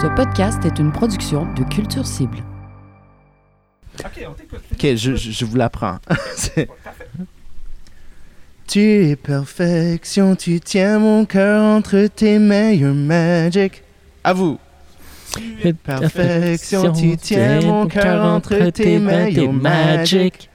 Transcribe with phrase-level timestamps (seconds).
[0.00, 2.38] Ce podcast est une production de Culture Cible.
[3.98, 4.60] Ok, on t'écoute.
[4.72, 5.98] Ok, je, je, vous l'apprends.
[6.36, 6.70] C'est-
[8.66, 13.82] tu es perfection, tu tiens mon cœur entre tes mains, you're magic.
[14.24, 14.58] À vous.
[15.84, 20.48] Perfection, tu tiens mon cœur entre tes mains, you're magic.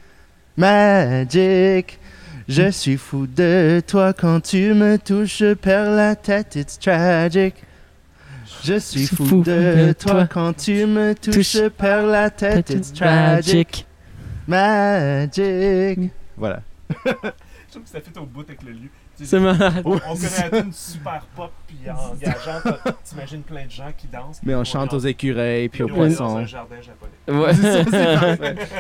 [0.58, 2.00] Magic.
[2.48, 7.56] Je suis fou de toi quand tu me touches, je perds la tête, it's tragic.
[8.66, 13.86] Je suis fou de toi quand tu me touches, je perds la tête, it's tragic.
[14.48, 16.12] Magic.
[16.36, 16.62] Voilà.
[17.06, 17.12] Je
[17.70, 18.90] trouve que ça fait au bout avec le lieu.
[19.22, 19.82] C'est malade.
[19.86, 22.80] On connaît une super pop puis engageante.
[23.04, 24.42] T'imagines plein de gens qui dansent.
[24.44, 26.38] Mais on chante aux écureuils puis aux poissons.
[26.38, 27.14] un jardin japonais.
[27.28, 27.54] Ouais.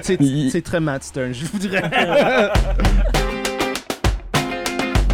[0.49, 2.51] C'est très Matt Stern, je voudrais.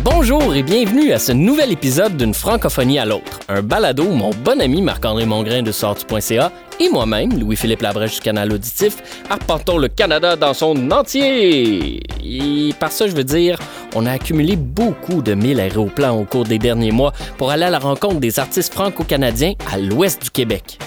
[0.04, 3.40] Bonjour et bienvenue à ce nouvel épisode d'une francophonie à l'autre.
[3.48, 6.52] Un balado où mon bon ami Marc-André Mongrain de sortu.ca
[6.82, 8.98] et moi-même, Louis-Philippe Labrèche du canal auditif,
[9.30, 12.02] arpentons le Canada dans son entier.
[12.24, 13.60] Et par ça, je veux dire,
[13.94, 17.70] on a accumulé beaucoup de mille aéroplans au cours des derniers mois pour aller à
[17.70, 20.80] la rencontre des artistes franco-canadiens à l'ouest du Québec.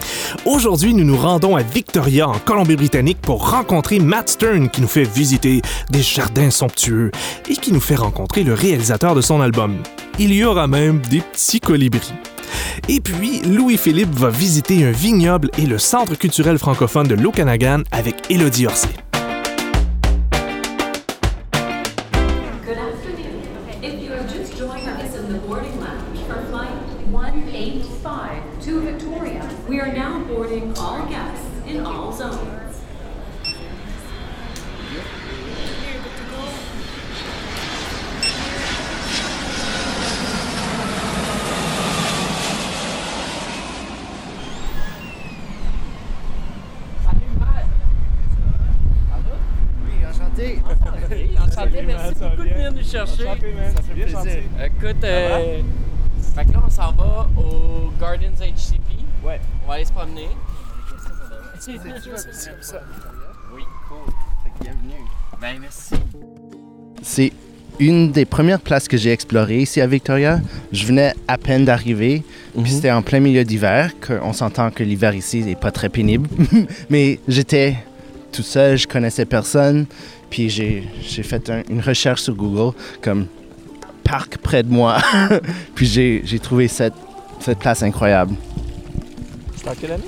[0.47, 5.05] Aujourd'hui, nous nous rendons à Victoria, en Colombie-Britannique, pour rencontrer Matt Stern, qui nous fait
[5.05, 7.13] visiter des jardins somptueux
[7.49, 9.79] et qui nous fait rencontrer le réalisateur de son album.
[10.19, 12.13] Il y aura même des petits colibris.
[12.89, 18.31] Et puis, Louis-Philippe va visiter un vignoble et le centre culturel francophone de l'Okanagan avec
[18.31, 18.89] Élodie Orsay.
[53.07, 53.29] Chercher.
[53.29, 53.73] Enchanté, man.
[53.75, 54.43] Ça fait plaisir.
[54.65, 55.63] Écoute, euh,
[56.35, 59.05] fait que là, on s'en va au Gardens HCP.
[59.25, 59.41] Ouais.
[59.65, 60.29] On va aller se promener.
[63.55, 64.13] Oui, cool.
[64.61, 65.05] Bienvenue.
[65.41, 65.95] Ben, merci.
[67.03, 67.33] C'est
[67.81, 70.41] une des premières places que j'ai explorées ici à Victoria.
[70.73, 72.23] Je venais à peine d'arriver,
[72.55, 72.63] Mhm.
[72.63, 73.91] puis c'était en plein milieu d'hiver.
[74.23, 76.29] On s'entend que l'hiver ici n'est pas très pénible,
[76.91, 77.77] mais j'étais
[78.35, 79.87] tout seul, je connaissais personne,
[80.31, 83.27] puis j'ai j'ai fait un- une recherche sur Google comme
[84.03, 84.99] parc près de moi,
[85.75, 86.95] puis j'ai j'ai trouvé cette,
[87.41, 88.35] cette place incroyable.
[89.57, 90.03] C'était en quelle année?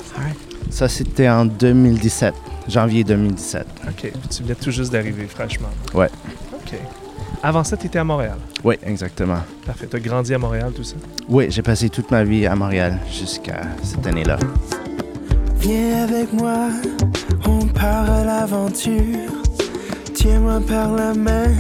[0.71, 2.35] Ça, c'était en 2017,
[2.69, 3.67] janvier 2017.
[3.89, 5.69] OK, tu venais tout juste d'arriver, franchement.
[5.95, 6.09] Ouais.
[6.55, 6.75] OK.
[7.43, 8.37] Avant ça, tu étais à Montréal.
[8.65, 9.39] Oui, exactement.
[9.65, 9.87] Parfait.
[9.89, 10.97] Tu as grandi à Montréal, tout ça?
[11.29, 14.39] Oui, j'ai passé toute ma vie à Montréal jusqu'à cette année-là.
[15.61, 16.69] Viens avec moi,
[17.45, 19.33] on part à l'aventure.
[20.15, 21.53] Tiens-moi par la main,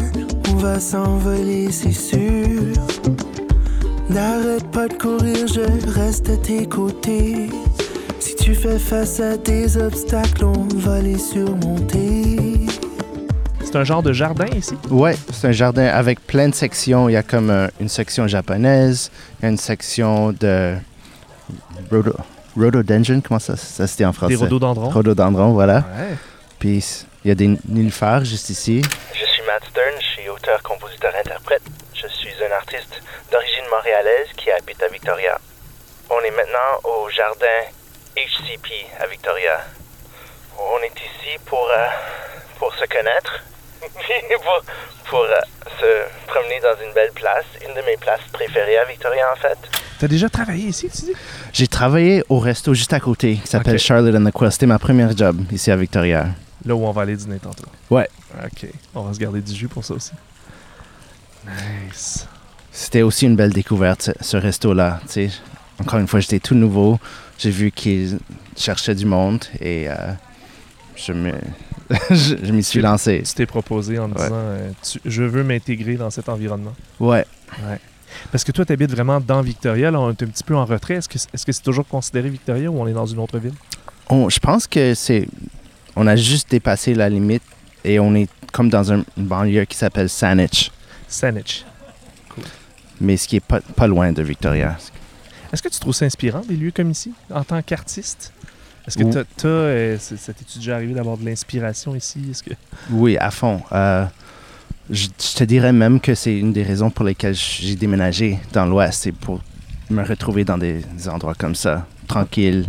[0.50, 2.72] on va s'envoler, c'est sûr.
[4.08, 7.50] N'arrête pas de courir, je reste à tes côtés.
[8.20, 12.66] Si tu fais face à des obstacles, on va les surmonter.
[13.64, 14.74] C'est un genre de jardin ici?
[14.90, 17.08] Ouais, c'est un jardin avec plein de sections.
[17.08, 20.76] Il y a comme euh, une section japonaise, il y a une section de
[22.56, 24.34] rhododendron, comment ça, ça se dit en français?
[24.34, 24.88] Des rhododendrons?
[24.90, 25.76] Rhododendron, voilà.
[25.78, 26.16] Ouais.
[26.58, 26.84] Puis
[27.24, 28.82] il y a des nénuphars juste ici.
[29.12, 31.62] Je suis Matt Stern, je suis auteur, compositeur, interprète.
[31.94, 35.38] Je suis un artiste d'origine montréalaise qui habite à Victoria.
[36.10, 37.58] On est maintenant au jardin
[38.16, 39.60] HCP à Victoria.
[40.58, 41.86] On est ici pour, euh,
[42.58, 43.42] pour se connaître,
[44.42, 44.62] pour,
[45.08, 45.40] pour euh,
[45.80, 49.58] se promener dans une belle place, une de mes places préférées à Victoria en fait.
[49.98, 51.12] T'as déjà travaillé ici, tu dis?
[51.52, 53.78] J'ai travaillé au resto juste à côté qui s'appelle.
[53.78, 54.52] Charlotte and the Quill.
[54.52, 56.26] C'était ma première job ici à Victoria.
[56.64, 57.64] Là où on va aller dîner tantôt.
[57.90, 58.08] Ouais.
[58.44, 58.68] OK.
[58.94, 60.12] On va se garder du jus pour ça aussi.
[61.46, 62.26] Nice.
[62.72, 65.00] C'était aussi une belle découverte, ce, resto-là.
[65.06, 65.30] tu sais.
[65.80, 66.98] Encore une fois, j'étais tout nouveau.
[67.38, 68.18] J'ai vu qu'ils
[68.56, 69.94] cherchaient du monde et euh,
[70.96, 71.32] je me,
[72.10, 73.22] je, m'y suis lancé.
[73.24, 74.14] Tu t'es proposé en Ouais.
[74.16, 76.74] disant euh, tu- je veux m'intégrer dans cet environnement.
[77.00, 77.24] Ouais.
[78.32, 79.90] Parce que toi, tu habites vraiment dans Victoria.
[79.90, 80.94] Là, on est un petit peu en retrait.
[80.94, 81.08] Est-ce
[81.46, 83.52] que c'est toujours considéré Victoria ou on est dans une autre ville?
[84.08, 85.28] On- je pense que c'est.
[85.96, 87.42] On a juste dépassé la limite
[87.84, 90.70] et on est comme dans un- une banlieue qui s'appelle Saanich,
[91.08, 91.64] Saanich.
[93.00, 94.76] mais ce qui est pas, pas loin de Victoria.
[95.52, 98.32] Est-ce que tu trouves ça inspirant, des lieux comme ici, en tant qu'artiste?
[98.86, 102.20] Est-ce que Ou- t'as- t'as, euh, ça t'est-tu déjà arrivé d'avoir de l'inspiration ici?
[102.30, 102.50] Est-ce que...
[102.90, 103.60] Oui, à fond.
[103.72, 104.04] Euh,
[104.90, 108.64] je, je te dirais même que c'est une des raisons pour lesquelles j'ai déménagé dans
[108.66, 109.40] l'Ouest, c'est pour
[109.90, 111.86] me retrouver dans des, des endroits comme ça.
[112.06, 112.66] tranquille,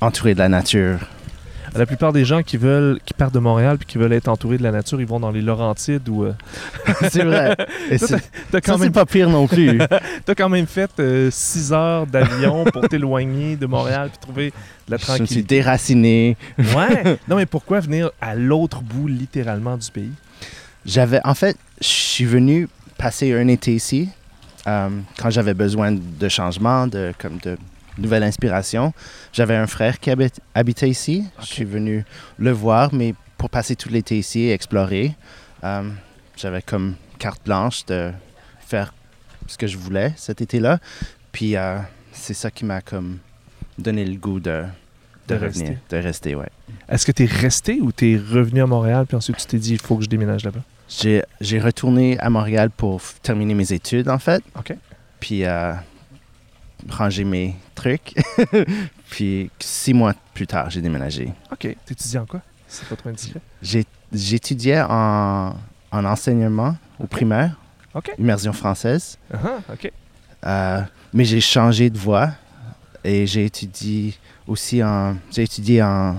[0.00, 0.98] entouré de la nature.
[1.74, 4.58] La plupart des gens qui veulent, qui partent de Montréal puis qui veulent être entourés
[4.58, 6.24] de la nature, ils vont dans les Laurentides ou.
[6.24, 6.32] euh,
[7.10, 7.56] c'est vrai.
[7.90, 9.78] Et Toi, c'est- ça, pas pire non plus.
[10.26, 10.90] t'as quand même fait
[11.30, 14.50] 6 heures d'avion pour t'éloigner de Montréal puis trouver
[14.86, 15.56] de la Je me suis tranquillité.
[15.56, 16.36] déraciné.
[16.58, 17.18] Ouais.
[17.28, 20.12] Non, mais pourquoi venir à l'autre bout littéralement du pays?
[20.84, 24.08] J'avais, en fait, je suis venu passer un été ici
[24.66, 24.88] euh,
[25.18, 27.56] quand j'avais besoin de changement, de, comme de
[27.98, 28.92] nouvelle inspiration.
[29.32, 31.24] J'avais un frère qui habite- habitait ici.
[31.40, 32.04] Je suis venu
[32.38, 35.14] le voir, mais pour passer tout l'été ici et explorer.
[35.64, 35.88] Euh,
[36.36, 38.12] j'avais comme carte blanche de
[38.60, 38.92] faire
[39.46, 40.78] ce que je voulais cet été-là.
[41.32, 41.78] Puis euh,
[42.12, 43.18] c'est ça qui m'a comme
[43.78, 44.64] donné le goût de,
[45.28, 45.78] de, De revenir, rester.
[45.90, 46.48] de rester, ouais.
[46.88, 49.80] Est-ce que t'es resté ou t'es revenu à Montréal puis ensuite tu t'es dit il
[49.80, 50.60] faut que je déménage là-bas?
[50.88, 54.42] J'ai, j'ai retourné à Montréal pour terminer mes études, en fait.
[54.58, 54.74] OK.
[55.20, 55.72] Puis euh,
[56.88, 58.14] ranger mes trucs.
[59.10, 61.32] Puis six mois plus tard, j'ai déménagé.
[61.50, 61.76] OK.
[61.86, 62.40] T'étudies en quoi?
[62.68, 63.40] C'est pas trop indiscret.
[64.12, 65.54] J'étudiais en,
[65.90, 67.56] en enseignement au primaire,
[67.94, 68.10] OK.
[68.18, 69.18] immersion française.
[69.32, 69.90] Ah, OK.
[70.44, 70.80] Euh,
[71.12, 72.30] mais j'ai changé de voie
[73.04, 74.14] et j'ai étudié
[74.46, 76.16] aussi en, j'ai étudié en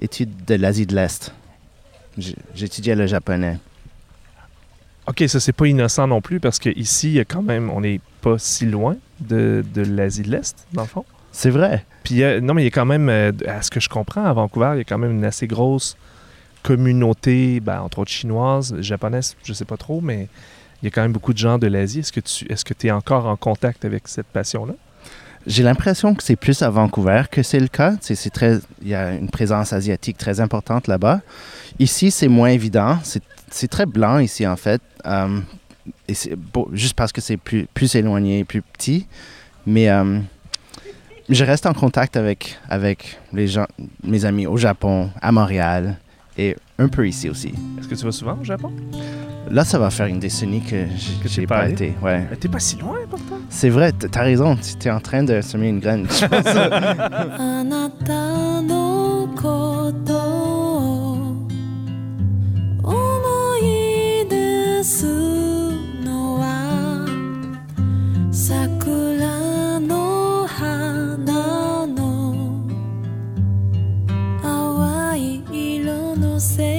[0.00, 1.32] études de l'Asie de l'Est.
[2.18, 3.58] J'ai- J'étudiais le japonais.
[5.06, 6.58] OK, ça, c'est pas innocent non plus parce
[7.12, 10.82] y a quand même, on n'est pas si loin de, de l'Asie de l'Est, dans
[10.82, 11.04] le fond.
[11.32, 11.84] C'est vrai.
[12.04, 14.24] Puis, euh, non, mais il y a quand même, euh, à ce que je comprends,
[14.24, 15.96] à Vancouver, il y a quand même une assez grosse
[16.62, 20.28] communauté, ben, entre autres chinoise, japonaise, je sais pas trop, mais
[20.82, 22.00] il y a quand même beaucoup de gens de l'Asie.
[22.00, 24.74] Est-ce que tu est-ce que es encore en contact avec cette passion-là?
[25.46, 27.94] J'ai l'impression que c'est plus à Vancouver que c'est le cas.
[28.00, 31.20] C'est, très, il y a une présence asiatique très importante là-bas.
[31.78, 32.98] Ici, c'est moins évident.
[33.02, 34.80] C'est, c'est très blanc ici, en fait.
[35.04, 35.40] Euh,
[36.08, 39.06] et c'est beau- juste parce que c'est plus, plus éloigné, plus petit.
[39.66, 40.18] Mais euh,
[41.28, 43.66] je reste en contact avec, avec les gens,
[44.02, 45.96] mes amis au Japon, à Montréal
[46.36, 47.52] et un peu ici aussi.
[47.78, 48.72] Est-ce que tu vas souvent au Japon?
[49.50, 50.86] Là, ça va faire une décennie que
[51.26, 51.72] j'ai, t'es pas pas allé?
[51.74, 51.92] été.
[52.02, 52.26] Ouais.
[52.40, 53.38] T'es pas si loin, pourtant.
[53.50, 54.56] C'est vrai, t'as raison.
[54.80, 56.06] Tu es en train de semer une graine.
[56.08, 56.44] je pense.
[68.46, 72.68] 桜の花の
[74.42, 76.73] 淡い色のせい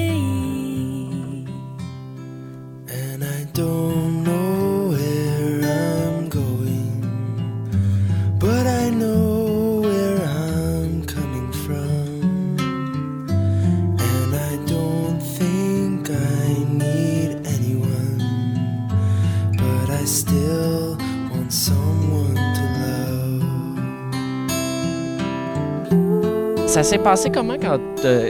[26.85, 28.29] s'est passé comment quand, euh,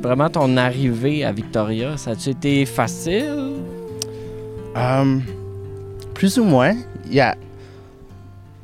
[0.00, 1.96] vraiment ton arrivée à Victoria?
[1.96, 3.56] Ça a-tu été facile?
[4.76, 5.24] Um,
[6.14, 6.76] plus ou moins.
[7.06, 7.34] Il y a,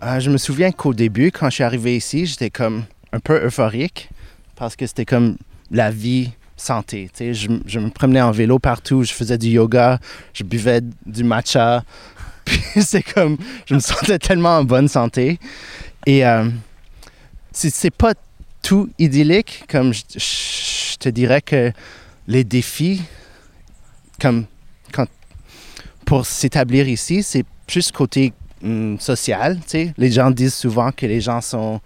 [0.05, 3.45] euh, je me souviens qu'au début, quand je suis arrivé ici, j'étais comme un peu
[3.45, 4.11] euphorique
[4.55, 5.39] parce que c'était comme
[5.73, 7.11] la vie santé.
[7.19, 9.99] Je, je me promenais en vélo partout, je faisais du yoga,
[10.35, 11.83] je buvais du matcha.
[12.45, 15.41] Puis c'est comme, je me sentais tellement en bonne santé.
[16.07, 16.23] Et
[17.51, 18.15] c'est c'est pas
[18.67, 21.73] tout idyllique, comme je, je te dirais que
[22.27, 23.01] les défis,
[24.21, 24.47] comme
[24.93, 25.07] quand
[26.05, 28.33] pour s'établir ici, c'est plus côté
[28.65, 29.59] hum, social.
[29.97, 31.81] Les gens disent souvent que les gens sont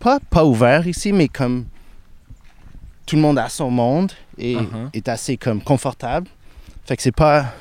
[0.00, 1.66] pas, pas ouverts ici, mais comme
[3.06, 4.90] tout le monde a son monde et Mhm.
[4.92, 6.26] est assez comme confortable.
[6.84, 7.54] Fait que c'est pas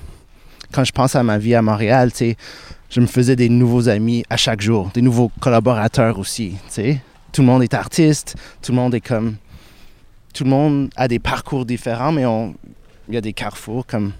[0.72, 2.38] quand je pense à ma vie à Montréal, tu sais,
[2.90, 7.02] je me faisais des nouveaux amis à chaque jour, des nouveaux collaborateurs aussi, tu sais.
[7.32, 9.36] Tout le monde est artiste, tout le monde est comme
[10.34, 12.56] tout le monde a des parcours différents, mais on
[13.08, 14.14] il y a des carrefours comme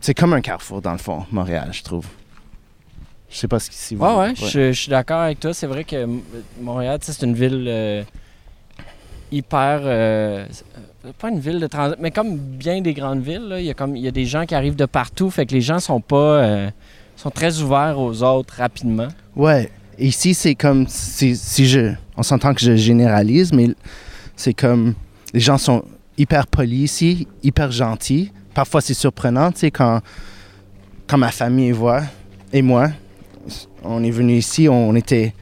[0.00, 2.06] c'est comme un carrefour dans le fond, Montréal, je trouve.
[3.30, 5.52] Je sais pas ce qui Ouais, ouais, je, je suis d'accord avec toi.
[5.52, 6.06] C'est vrai que
[6.60, 8.02] Montréal, c'est une ville euh,
[9.30, 9.80] hyper.
[9.82, 10.46] euh,
[11.04, 13.74] c'est pas une ville de transit, mais comme bien des grandes villes, il y a
[13.74, 16.16] comme y a des gens qui arrivent de partout, fait que les gens sont pas
[16.16, 16.70] euh,
[17.16, 19.08] sont très ouverts aux autres rapidement.
[19.36, 19.70] Ouais.
[19.98, 21.92] Ici, c'est comme si, si je.
[22.18, 23.68] On s'entend que je généralise, mais
[24.36, 24.94] c'est comme.
[25.32, 25.84] Les gens sont
[26.16, 28.32] hyper polis ici, hyper gentils.
[28.52, 30.00] Parfois, c'est surprenant, tu sais, quand,
[31.06, 32.02] quand ma famille voit
[32.52, 32.88] et moi,
[33.84, 35.32] on est venu ici, on était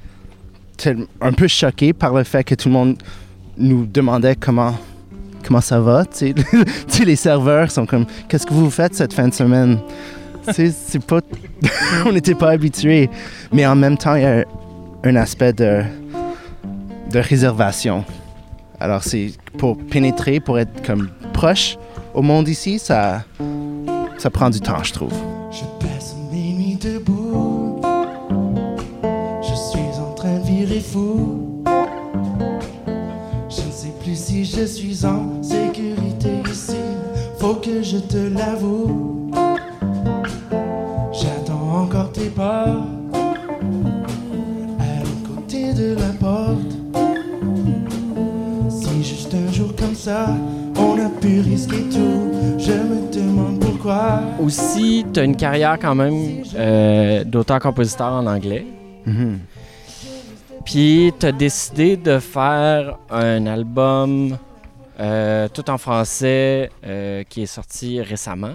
[1.21, 2.97] un peu choqués par le fait que tout le monde
[3.57, 4.75] nous demandait comment,
[5.61, 6.05] ça va.
[6.15, 6.35] Tu
[6.89, 7.05] sais.
[7.05, 9.79] Les serveurs sont comme Qu'est-ce que vous faites cette fin de semaine?
[10.53, 11.21] C'est pas.
[12.05, 13.09] on n'était pas habitués.
[13.51, 14.45] Mais en même temps, il y a
[15.05, 15.83] un aspect de
[17.21, 18.05] réservation.
[18.81, 21.79] Alors, c'est pour pénétrer, pour être comme proche
[22.15, 23.25] au monde ici, ça,
[24.19, 25.13] ça prend du temps, je trouve.
[25.51, 27.81] Je passe mes nuits debout.
[29.43, 31.63] Je suis en train de virer fou.
[33.49, 36.77] Je ne sais plus si je suis en sécurité ici.
[37.39, 39.31] Faut que je te l'avoue.
[41.13, 42.65] J'attends encore tes pas.
[44.79, 46.66] À l'autre côté de la porte.
[50.07, 50.29] Ça,
[50.77, 52.31] on a pu risquer tout.
[52.61, 54.21] Je me demande pourquoi.
[54.39, 58.65] Aussi, tu as une carrière quand même euh, d'auteur-compositeur en anglais.
[59.05, 59.41] Mhm.
[60.65, 64.39] Puis, tu as décidé de faire un album
[65.01, 68.55] euh, tout en français euh, qui est sorti récemment.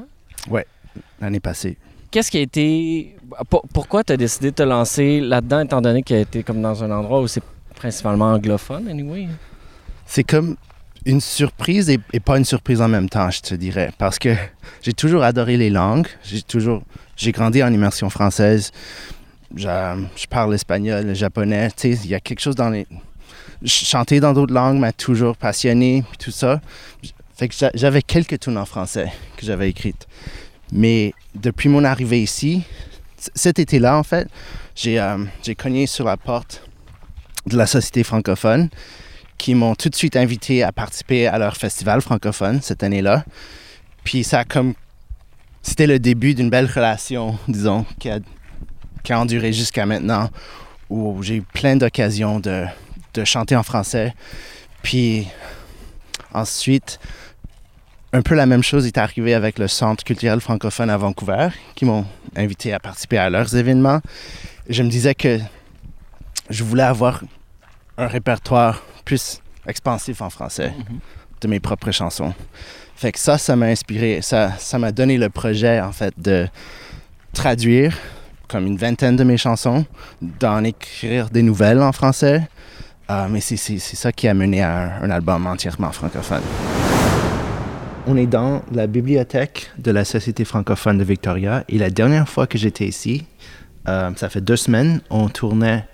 [1.20, 1.75] L'année passée.
[2.12, 3.17] Qu'est-ce qui a été.
[3.50, 6.62] pour- pourquoi tu as décidé de te lancer là-dedans, étant donné qu'il a été comme
[6.62, 7.43] dans un endroit où c'est
[7.75, 9.27] principalement anglophone, anyway?
[10.05, 10.55] C'est comme
[11.05, 13.91] une surprise et, pas une surprise en même temps, je te dirais.
[13.98, 14.36] Parce que
[14.81, 16.08] j'ai toujours adoré les langues.
[16.24, 16.84] J'ai toujours.
[17.17, 18.72] J'ai grandi en immersion française.
[19.55, 21.70] Je, parle espagnol, le japonais.
[21.72, 22.88] Tu sais, il y a quelque chose dans les.
[23.65, 26.62] ch- Chanter dans d'autres langues m'a toujours passionné, tout ça.
[27.36, 30.08] Fait que j'a- j'avais quelques tunes en français que j'avais écrites.
[30.72, 32.63] Mais depuis mon arrivée ici,
[33.36, 34.27] cet été-là, en fait,
[34.75, 35.17] j'ai euh,
[35.58, 36.63] cogné sur la porte
[37.46, 38.70] de la Société francophone
[39.41, 43.25] qui m'ont tout de suite invité à participer à leur festival francophone cette année-là.
[44.03, 44.75] Puis ça a comme...
[45.63, 48.19] C'était le début d'une belle relation, disons, qui a,
[49.03, 50.29] qui a enduré jusqu'à maintenant,
[50.91, 52.65] où j'ai eu plein d'occasions de,
[53.15, 54.13] de chanter en français.
[54.83, 55.27] Puis
[56.36, 57.00] ensuite,
[58.13, 61.86] un peu la même chose est arrivée avec le Centre culturel francophone à Vancouver, qui
[61.86, 62.05] m'ont
[62.36, 64.01] invité à participer à leurs événements.
[64.69, 65.39] Je me disais que
[66.51, 67.24] je voulais avoir
[67.98, 70.74] un répertoire plus expansif en français
[71.41, 72.34] de mes propres chansons.
[72.96, 76.48] Fait que ça, ça m'a inspiré, ça, ça m'a donné le projet en fait de
[77.34, 77.98] traduire
[78.48, 79.86] comme une vingtaine de mes chansons,
[80.22, 82.48] d'en écrire des nouvelles en français.
[83.10, 86.41] Euh, mais c'est ça qui a mené à un, un album entièrement francophone.
[88.08, 92.46] On est dans la bibliothèque de la Société francophone de Victoria et la dernière fois
[92.46, 93.25] que j'étais ici,
[93.88, 95.86] euh, ça fait deux semaines, on tournait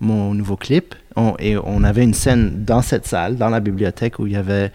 [0.00, 4.18] mon nouveau clip on- et on avait une scène dans cette salle, dans la bibliothèque,
[4.18, 4.72] où il y avait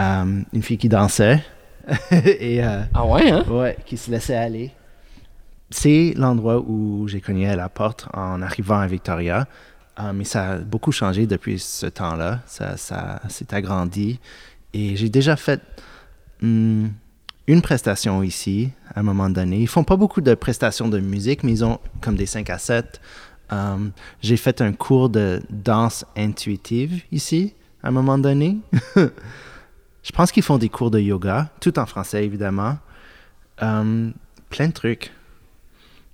[0.00, 1.42] euh, une fille qui dansait
[2.12, 3.44] et euh, Ah ouais, hein?
[3.50, 4.70] ouais, qui se laissait aller.
[5.70, 9.46] C'est l'endroit où j'ai cogné à la porte en arrivant à Victoria.
[10.00, 12.40] Euh, mais ça a beaucoup changé depuis ce temps-là.
[12.46, 14.20] Ça, ça s'est agrandi.
[14.74, 15.60] Et j'ai déjà fait
[16.40, 16.88] hmm,
[17.46, 19.58] une prestation ici à un moment donné.
[19.58, 22.58] Ils font pas beaucoup de prestations de musique, mais ils ont comme des 5 à
[22.58, 23.00] 7.
[23.52, 23.88] Euh,
[24.22, 28.58] j'ai fait un cours de danse intuitive ici à un moment donné.
[28.96, 32.78] Je pense qu'ils font des cours de yoga, tout en français évidemment.
[33.62, 34.10] Euh,
[34.48, 35.12] plein de trucs.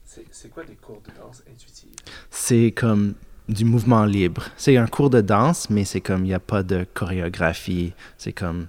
[0.05, 1.95] C'est quoi des cours de danse intuitive?
[2.31, 3.15] C'est comme
[3.49, 4.45] du mouvement libre.
[4.57, 7.93] C'est un cours de danse, mais c'est comme il n'y a pas de chorégraphie.
[8.19, 8.67] C'est comme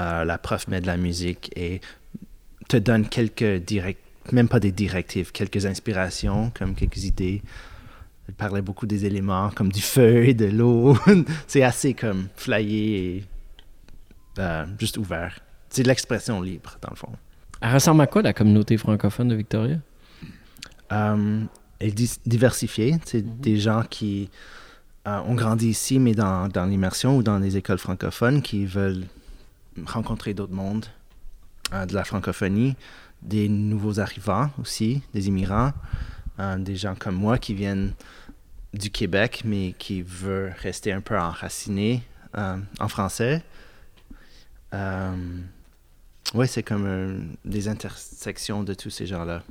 [0.00, 1.80] euh, la prof met de la musique et
[2.68, 7.42] te donne quelques direct, même pas des directives, quelques inspirations, comme quelques idées.
[8.28, 10.96] Elle parlait beaucoup des éléments comme du feu et de l'eau.
[11.46, 13.24] c'est assez comme flyé et
[14.38, 15.40] euh, juste ouvert.
[15.70, 17.12] C'est de l'expression libre, dans le fond.
[17.60, 19.78] Elle ressemble à quoi la communauté francophone de Victoria?
[20.92, 21.44] Euh,
[21.78, 22.96] elle est diversifiée.
[23.04, 24.30] C'est des gens qui
[25.06, 29.04] euh, ont grandi ici, mais dans, dans l'immersion ou dans les écoles francophones, qui veulent
[29.86, 30.86] rencontrer d'autres mondes,
[31.72, 32.76] euh, de la francophonie,
[33.22, 35.72] des nouveaux arrivants aussi, des immigrants,
[36.38, 37.92] euh, des gens comme moi qui viennent
[38.72, 42.02] du Québec, mais qui veulent rester un peu enracinés
[42.36, 43.42] euh, en français.
[44.74, 45.14] Euh,
[46.34, 49.42] oui, c'est comme euh, des intersections de tous ces gens-là.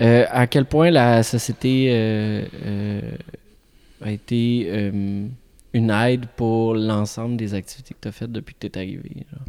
[0.00, 3.16] Euh, à quel point la société euh, euh,
[4.00, 5.26] a été euh,
[5.72, 9.26] une aide pour l'ensemble des activités que tu as faites depuis que tu es arrivé?
[9.30, 9.44] genre?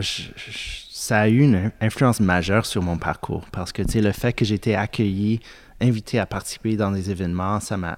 [0.00, 4.44] Je- ça a eu une influence majeure sur mon parcours parce que le fait que
[4.52, 5.40] été accueilli,
[5.80, 7.96] invité à participer dans des événements, ça m'a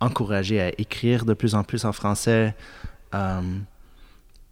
[0.00, 2.54] encouragé à écrire de plus en plus en français.
[3.14, 3.40] Euh,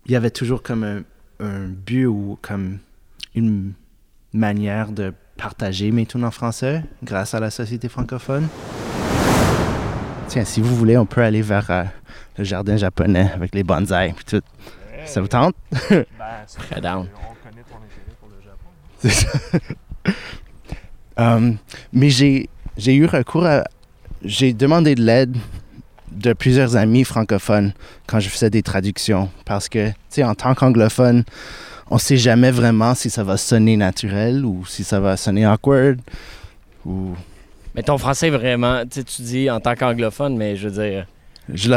[0.06, 1.02] il y avait toujours comme un,
[1.40, 2.78] un but ou comme
[3.34, 3.72] une
[4.32, 8.46] manière de partager mes tunes en français grâce à la société francophone.
[10.28, 11.84] Tiens, si vous voulez, on peut aller vers euh,
[12.38, 14.46] le jardin japonais avec les bonsaïs et tout.
[15.06, 15.54] Ça vous tente?
[15.90, 16.04] Ben,
[16.46, 17.06] c'est- Très down.
[17.14, 18.70] On connaît ton intérêt pour le Japon.
[18.98, 19.28] C'est ça.
[21.18, 21.52] Euh,
[21.92, 23.64] mais j'ai, j'ai eu recours à.
[24.22, 25.36] J'ai demandé de l'aide
[26.12, 27.72] de plusieurs amis francophones
[28.06, 29.30] quand je faisais des traductions.
[29.46, 31.24] Parce que, tu sais, en tant qu'anglophone,
[31.90, 36.00] on sait jamais vraiment si ça va sonner naturel ou si ça va sonner awkward.
[36.84, 37.14] Ou...
[37.74, 41.06] Mais ton français, vraiment, tu dis en tant qu'anglophone, mais je veux dire.
[41.54, 41.68] Je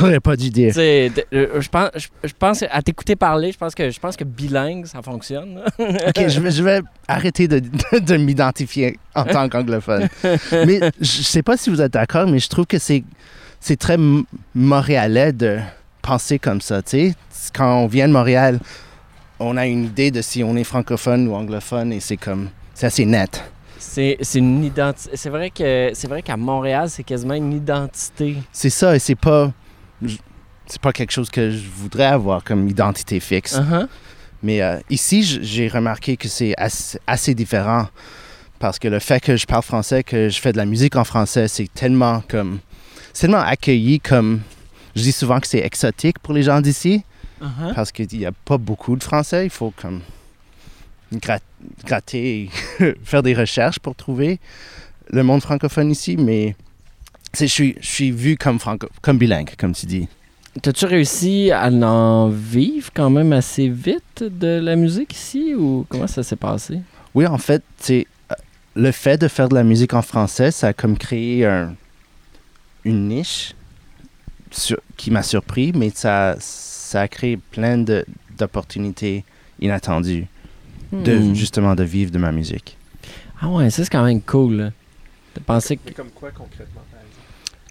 [0.00, 0.72] l'aurais- pas dû dire.
[0.78, 4.24] euh, je pense, je, je pense à t'écouter parler, je pense que je pense que
[4.24, 5.62] bilingue, ça fonctionne.
[5.78, 10.08] Ok, je vais, je vais arrêter de, de- de m'identifier en tant qu'anglophone.
[10.52, 13.04] mais je sais pas si vous êtes d'accord, mais je trouve que c'est,
[13.60, 13.96] c'est très
[14.54, 15.58] montréalais de
[16.02, 16.82] penser comme ça.
[16.82, 17.14] tu sais.
[17.54, 18.58] Quand on vient de Montréal,
[19.40, 22.48] on a une idée de si on est francophone ou anglophone et c'est comme.
[22.74, 23.42] C'est assez net.
[23.82, 25.16] C'est une identité.
[25.16, 28.36] C'est vrai que c'est vrai qu'à Montréal, c'est quasiment une identité.
[28.52, 29.52] C'est ça et c'est pas.
[30.66, 33.56] C'est pas quelque chose que je voudrais avoir comme identité fixe.
[33.56, 33.86] Uh-huh.
[34.42, 37.88] Mais euh, ici, j'ai remarqué que c'est assez, assez différent.
[38.58, 41.04] Parce que le fait que je parle français, que je fais de la musique en
[41.04, 42.60] français, c'est tellement comme.
[43.12, 44.40] Tellement accueilli comme.
[44.94, 47.04] Je dis souvent que c'est exotique pour les gens d'ici.
[47.42, 47.74] Uh-huh.
[47.74, 49.44] Parce qu'il n'y a pas beaucoup de français.
[49.44, 50.00] Il faut comme.
[51.18, 51.40] Grat-
[51.84, 52.50] gratter
[53.04, 54.38] faire des recherches pour trouver
[55.10, 56.16] le monde francophone ici.
[56.16, 56.54] Mais.
[57.32, 60.08] c'est- Je suis, je suis vu comme, franco, comme bilingue, comme tu dis.
[60.60, 66.06] T'as-tu réussi à en vivre quand même assez vite de la musique ici ou comment
[66.06, 66.80] ça s'est passé?
[67.14, 68.06] Oui, en fait, c'est
[68.74, 71.74] le fait de faire de la musique en français, ça a comme créé un-
[72.84, 73.54] une niche
[74.50, 77.78] sur- qui m'a surpris, mais ça, ça a créé plein
[78.38, 79.24] d'opportunités
[79.60, 80.26] inattendues
[80.92, 81.34] de Hmm.
[81.34, 82.76] justement de vivre de ma musique.
[83.40, 84.54] Ah ouais, ça c'est quand même cool.
[84.54, 84.70] là.
[85.34, 86.82] De penser que Mais comme quoi concrètement?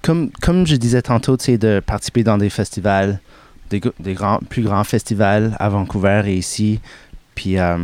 [0.02, 3.20] Comme, comme je disais tantôt, c'est de participer dans des festivals,
[3.70, 6.80] des, gr- des grands, plus grands festivals à Vancouver et ici.
[7.36, 7.78] Puis euh,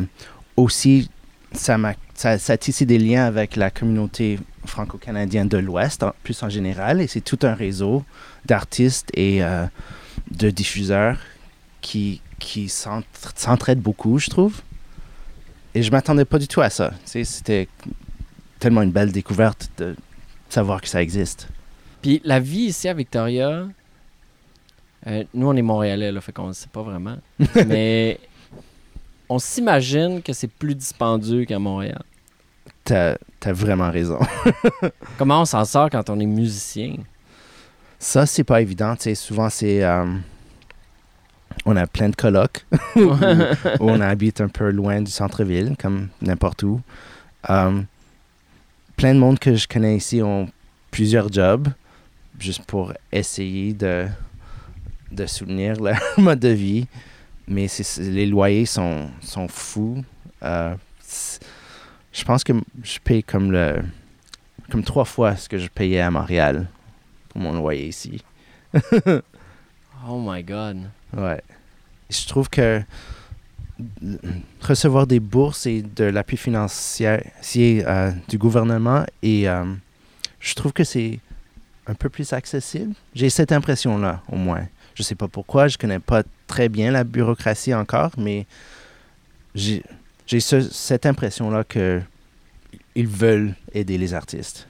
[0.55, 1.11] aussi,
[1.51, 6.49] ça, m'a, ça, tissé des liens avec la communauté franco-canadienne de l'Ouest, en- plus en
[6.49, 7.01] général.
[7.01, 8.03] Et c'est tout un réseau
[8.47, 9.65] d'artistes et euh,
[10.31, 11.19] de diffuseurs
[11.81, 13.03] qui, qui s'entra-
[13.35, 14.61] s'entraident beaucoup, je trouve.
[15.77, 16.91] Et je m'attendais pas du tout à ça.
[17.05, 17.67] C'était
[18.57, 19.95] tellement une belle découverte de
[20.49, 21.49] savoir que ça existe.
[22.01, 23.67] Puis la vie ici à Victoria,
[25.05, 27.17] euh, nous on est Montréalais, là, fait qu'on ne sait pas vraiment.
[27.67, 28.19] mais
[29.29, 32.01] on s'imagine que c'est plus dispendieux qu'à Montréal.
[32.83, 34.17] T'as, vraiment raison.
[35.19, 36.95] Comment on s'en sort quand on est musicien?
[37.99, 38.95] Ça, c'est pas évident.
[39.13, 39.83] souvent, c'est.
[39.83, 40.05] euh,
[41.65, 42.65] on a plein de colocs
[42.95, 43.11] où,
[43.79, 46.81] on habite un peu loin du centre-ville, comme n'importe où.
[47.49, 47.81] Euh,
[48.95, 50.49] plein de monde que je connais ici ont
[50.91, 51.67] plusieurs jobs,
[52.39, 54.07] juste pour essayer de,
[55.11, 56.87] de soutenir leur mode de vie.
[57.47, 57.67] Mais
[57.99, 59.09] les loyers sont,
[59.47, 60.03] fous.
[60.43, 60.75] Euh,
[62.11, 63.81] je pense que je paye comme le
[64.69, 66.67] comme trois fois ce que je payais à Montréal
[67.29, 68.21] pour mon loyer ici.
[70.09, 70.89] Oh my god.
[71.15, 71.41] Ouais.
[72.09, 72.81] Je trouve que
[74.61, 77.19] recevoir des bourses et de l'appui financier
[77.85, 79.65] euh, du gouvernement et euh,
[80.39, 81.19] je trouve que c'est
[81.85, 82.93] un peu plus accessible.
[83.13, 84.67] J'ai cette impression-là, au moins.
[84.95, 88.45] Je sais pas pourquoi, je connais pas très bien la bureaucratie encore, mais
[89.55, 89.83] j'ai
[90.25, 92.01] j'ai ce- cette impression-là que
[92.95, 94.66] ils veulent aider les artistes.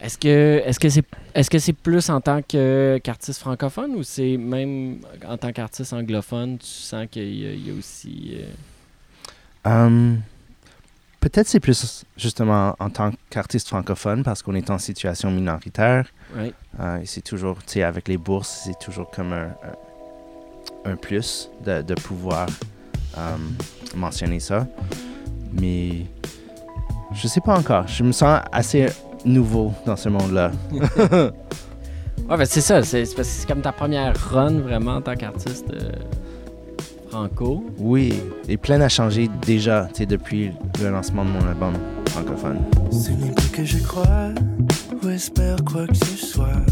[0.00, 4.36] Est-ce que est-ce que c'est est-ce que c'est plus en tant qu'artiste francophone ou c'est
[4.36, 8.46] même en tant qu'artiste anglophone, tu sens qu'il y, y a aussi euh,
[9.64, 10.20] Hum,
[11.20, 16.06] Peut-être c'est plus justement en tant qu'artiste francophone parce qu'on est en situation minoritaire.
[16.36, 16.52] ouais.
[16.80, 19.54] Euh, et c'est toujours, tu sais, avec les bourses, c'est toujours comme un,
[20.84, 22.48] un, plus de, de pouvoir
[23.16, 23.36] euh,
[23.94, 24.66] mentionner ça.
[25.52, 26.06] Mais
[27.14, 27.86] je sais pas encore.
[27.86, 28.86] Je me sens assez
[29.24, 30.50] nouveau dans ce monde-là.
[32.28, 35.00] Ouais, ben c'est ça, c'est c'est parce que c'est comme ta première run vraiment en
[35.02, 35.90] tant qu'artiste euh,
[37.10, 37.64] franco.
[37.78, 38.14] Oui,
[38.48, 41.74] et plein a changé déjà, tu sais, depuis le lancement de mon album
[42.06, 42.58] francophone.
[42.90, 44.30] Ce n'est plus que je crois
[45.02, 46.62] ou espère quoi que ce soit.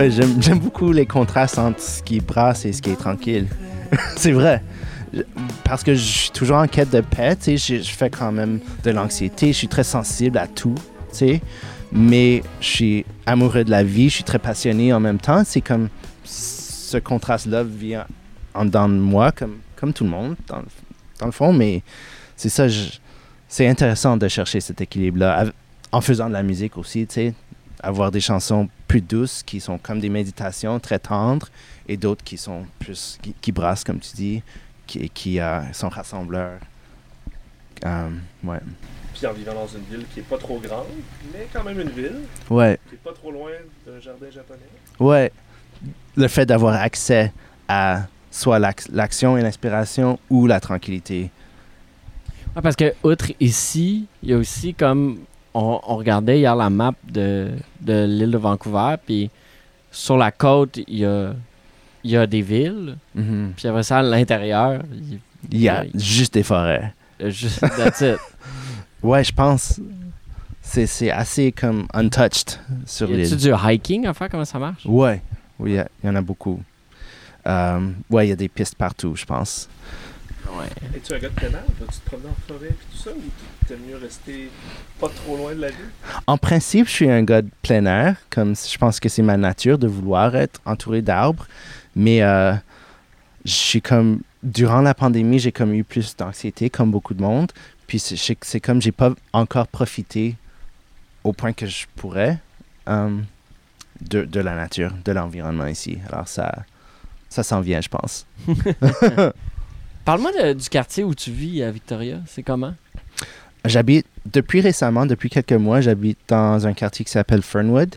[0.08, 3.46] J'aime beaucoup les contrastes entre ce qui brasse et ce qui est tranquille.
[4.16, 4.62] c'est vrai.
[5.64, 8.60] Parce que je suis toujours en quête de paix, tu sais, je, fais quand même
[8.84, 10.76] de l'anxiété, je suis très sensible à tout,
[11.10, 11.40] tu sais,
[11.90, 15.42] mais je suis amoureux de la vie, je suis très passionné en même temps.
[15.44, 15.88] C'est comme
[16.24, 18.06] ce contraste-là vient
[18.54, 20.64] en dedans de moi, comme, comme tout le monde, dans, le-
[21.18, 21.82] dans le fond, mais
[22.36, 22.66] c'est ça,
[23.48, 25.46] c'est intéressant de chercher cet équilibre-là
[25.92, 27.34] en faisant de la musique aussi, tu sais,
[27.82, 31.48] avoir des chansons plus douces qui sont comme des méditations très tendres
[31.88, 34.42] et d'autres qui sont plus qui, qui brassent comme tu dis,
[34.86, 36.58] qui, qui euh, sont rassembleurs.
[37.86, 38.08] Euh,
[38.44, 38.58] ouais,
[39.14, 40.86] Puis en vivant dans une ville qui est pas trop grande,
[41.32, 43.50] mais quand même une ville, ouais, qui est pas trop loin
[43.86, 44.60] d'un jardin japonais.
[44.98, 45.32] ouais.
[46.16, 47.32] Le fait d'avoir accès
[47.68, 51.30] à soit l'ac- l'action et l'inspiration ou la tranquillité.
[52.54, 55.20] Ouais, parce que, outre ici, il y a aussi comme.
[55.54, 57.48] On, on regardait hier la map de,
[57.80, 59.30] de l'île de Vancouver, puis
[59.90, 61.32] sur la côte, il y a,
[62.04, 63.52] y a des villes, Mhm.
[63.56, 64.82] puis après ça, à l'intérieur,
[65.50, 66.94] il y a juste des forêts.
[67.18, 67.60] y a juste.
[67.60, 68.18] That's it.
[69.02, 69.80] Ouais, je pense.
[70.60, 73.36] C'est c'est assez comme untouched sur Y a-tu l'île.
[73.38, 74.28] du hiking à faire?
[74.28, 74.84] Comment ça marche?
[74.84, 75.22] Ouais,
[75.58, 76.60] oui, il y a- y, en a beaucoup.
[77.46, 79.70] Euh, ouais, il y a des pistes partout, je pense.
[80.48, 80.66] Ouais.
[80.96, 81.64] Es-tu un gars de plein air?
[81.80, 83.10] Vas-tu te promener en forêt et tout ça?
[83.10, 83.22] Ou
[83.66, 84.50] t'aimes mieux rester
[84.98, 85.90] pas trop loin de la ville?
[86.26, 89.36] En principe, je suis un gars de plein air, comme je pense que c'est ma
[89.36, 91.46] nature de vouloir être entouré d'arbres.
[91.94, 92.52] Mais euh,
[93.44, 97.52] je suis comme durant la pandémie, j'ai comme eu plus d'anxiété, comme beaucoup de monde.
[97.86, 100.36] Puis c'est comme j'ai pas encore profité
[101.24, 102.38] au point que je pourrais
[102.88, 103.18] euh,
[104.00, 105.98] de, de la nature, de l'environnement ici.
[106.10, 106.64] Alors ça,
[107.28, 108.26] ça s'en vient, je pense.
[110.04, 112.20] Parle-moi du quartier où tu vis à Victoria.
[112.26, 112.74] C'est comment?
[113.64, 117.96] J'habite, depuis récemment, depuis quelques mois, j'habite dans un quartier qui s'appelle Fernwood,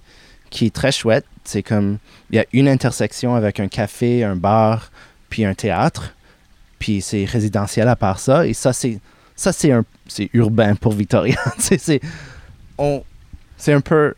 [0.49, 1.25] qui est très chouette.
[1.45, 1.97] C'est comme,
[2.29, 4.91] il y a une intersection avec un café, un bar,
[5.29, 6.13] puis un théâtre.
[6.79, 8.45] Puis c'est résidentiel à part ça.
[8.45, 8.99] Et ça, c'est,
[9.35, 11.39] ça, c'est un, c'est urbain pour Victoria.
[11.57, 12.01] c'est,
[12.77, 13.03] on,
[13.57, 14.13] c'est un peu,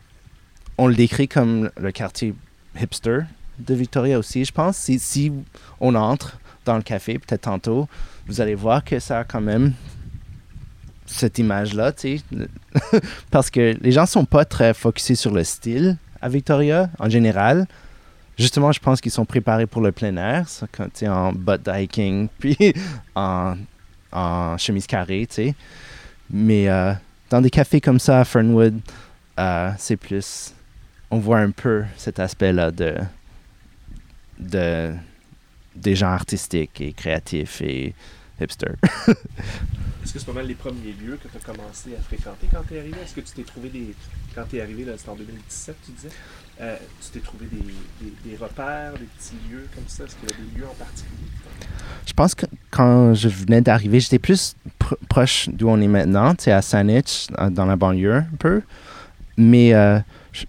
[0.80, 2.34] on le décrit comme le quartier
[2.80, 3.19] hipster
[3.60, 4.78] de Victoria aussi, je pense.
[4.78, 5.32] Si, si
[5.80, 7.88] on entre dans le café, peut-être tantôt,
[8.28, 9.73] vous allez voir que ça a quand même
[11.06, 12.99] cette image-là, tu sais.
[13.32, 17.67] Parce que les gens sont pas très focusés sur le style à Victoria, en général.
[18.38, 21.71] Justement, je pense qu'ils sont préparés pour le plein air, ça, quand, tu en de
[21.71, 22.58] hiking, puis
[23.15, 23.56] en,
[24.12, 25.56] en chemise carrée, tu sais.
[26.30, 26.93] Mais euh,
[27.30, 28.80] dans des cafés comme ça à Fernwood,
[29.39, 30.54] euh, c'est plus...
[31.12, 32.95] On voit un peu cet aspect-là de,
[34.39, 34.93] de...
[35.76, 37.94] des gens artistiques et créatifs et
[38.42, 38.76] hipsters.
[40.04, 42.62] Est-ce que c'est pas mal les premiers lieux que tu as commencé à fréquenter quand
[42.68, 42.96] tu es arrivé?
[43.04, 43.96] Est-ce que tu t'es trouvé des.
[44.36, 46.10] Quand tu es arrivé, c'était en 2017, tu disais,
[46.62, 47.58] euh, tu t'es trouvé des,
[48.06, 50.04] des, des repères, des petits lieux comme ça?
[50.04, 51.28] Est-ce qu'il y a des lieux en particulier?
[52.06, 56.36] Je pense que quand je venais d'arriver, j'étais plus pr- proche d'où on est maintenant,
[56.36, 58.62] tu sais, à Saanich, dans la banlieue un peu.
[59.38, 60.00] Mais euh,
[60.34, 60.46] je,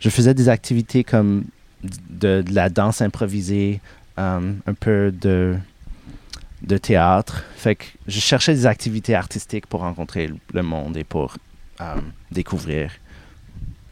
[0.00, 1.44] je faisais des activités comme
[1.84, 3.80] de, de la danse improvisée,
[4.20, 5.56] euh, un peu de,
[6.62, 7.42] de théâtre.
[7.56, 11.36] Fait que je cherchais des activités artistiques pour rencontrer le- monde et pour
[11.80, 11.96] euh,
[12.30, 12.92] découvrir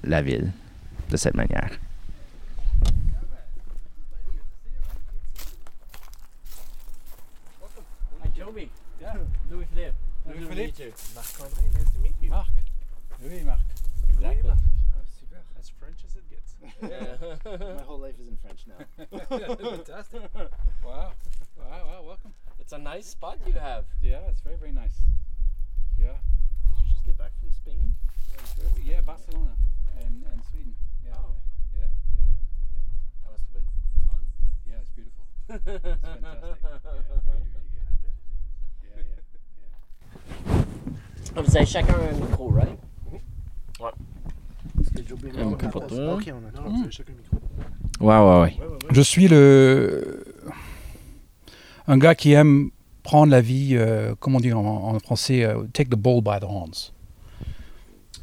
[0.05, 0.53] la ville
[1.11, 1.71] de cette manière.
[8.37, 8.69] Joby.
[9.01, 9.15] Yeah.
[9.51, 9.95] Louis Philippe.
[10.27, 10.95] Louis Philippe.
[11.15, 12.31] Marc-André, nice to meet you.
[12.31, 12.51] Marc.
[13.23, 13.61] Oui, Marc.
[14.21, 14.59] Oui, Marc.
[14.95, 15.43] Ah, super.
[15.59, 16.55] As French as it gets.
[17.79, 18.28] My whole life is.
[19.11, 20.23] Fantastic.
[20.85, 21.13] Wow.
[21.59, 22.33] Wow, wow, welcome.
[22.61, 23.85] It's a nice spot you have.
[24.01, 25.03] Yeah, it's very, very nice.
[25.99, 26.13] Yeah.
[26.69, 27.95] Did you just get back from Spain?
[28.85, 29.57] Yeah, Barcelona
[30.01, 30.75] and, and Sweden.
[31.05, 31.13] Yeah.
[31.17, 31.35] Oh.
[31.77, 32.31] Yeah, yeah,
[32.73, 32.83] yeah.
[33.25, 33.69] That must have been
[34.07, 34.23] fun.
[34.65, 35.25] Yeah, it's beautiful.
[35.49, 36.63] It's fantastic.
[36.65, 38.15] Yeah, really, really good.
[38.85, 39.19] Yeah, yeah,
[41.35, 41.43] yeah.
[41.43, 42.79] Vous avez chacun un micro, right?
[44.85, 46.15] C'était Un micro pour toi.
[46.15, 46.83] Ok, on a mm.
[46.83, 47.48] non, chacun le micro.
[48.01, 48.57] Ouais, ouais, ouais.
[48.91, 50.25] Je suis le
[51.87, 52.71] un gars qui aime
[53.03, 56.45] prendre la vie, euh, comment dire en, en français, euh, take the bull by the
[56.45, 56.93] horns.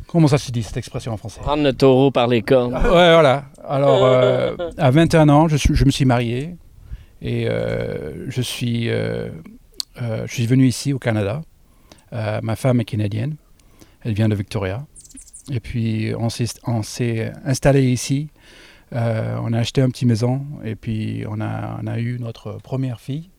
[0.08, 1.42] Comment ça se dit cette expression en français?
[1.42, 2.74] Prendre le taureau par les cornes.
[2.74, 2.82] Ouais,
[3.14, 3.46] voilà.
[3.68, 6.56] Alors, euh, à 21 ans, je, suis- je me suis marié
[7.22, 9.30] et euh, je suis, euh,
[10.02, 11.42] euh, je suis venu ici au Canada.
[12.14, 13.36] Euh, ma femme est canadienne.
[14.04, 14.86] Elle vient de Victoria.
[15.52, 18.30] Et puis, on s'est, on s'est installé ici.
[18.96, 22.54] Euh, on a acheté une petite maison et puis on a, on a eu notre
[22.64, 23.30] première fille,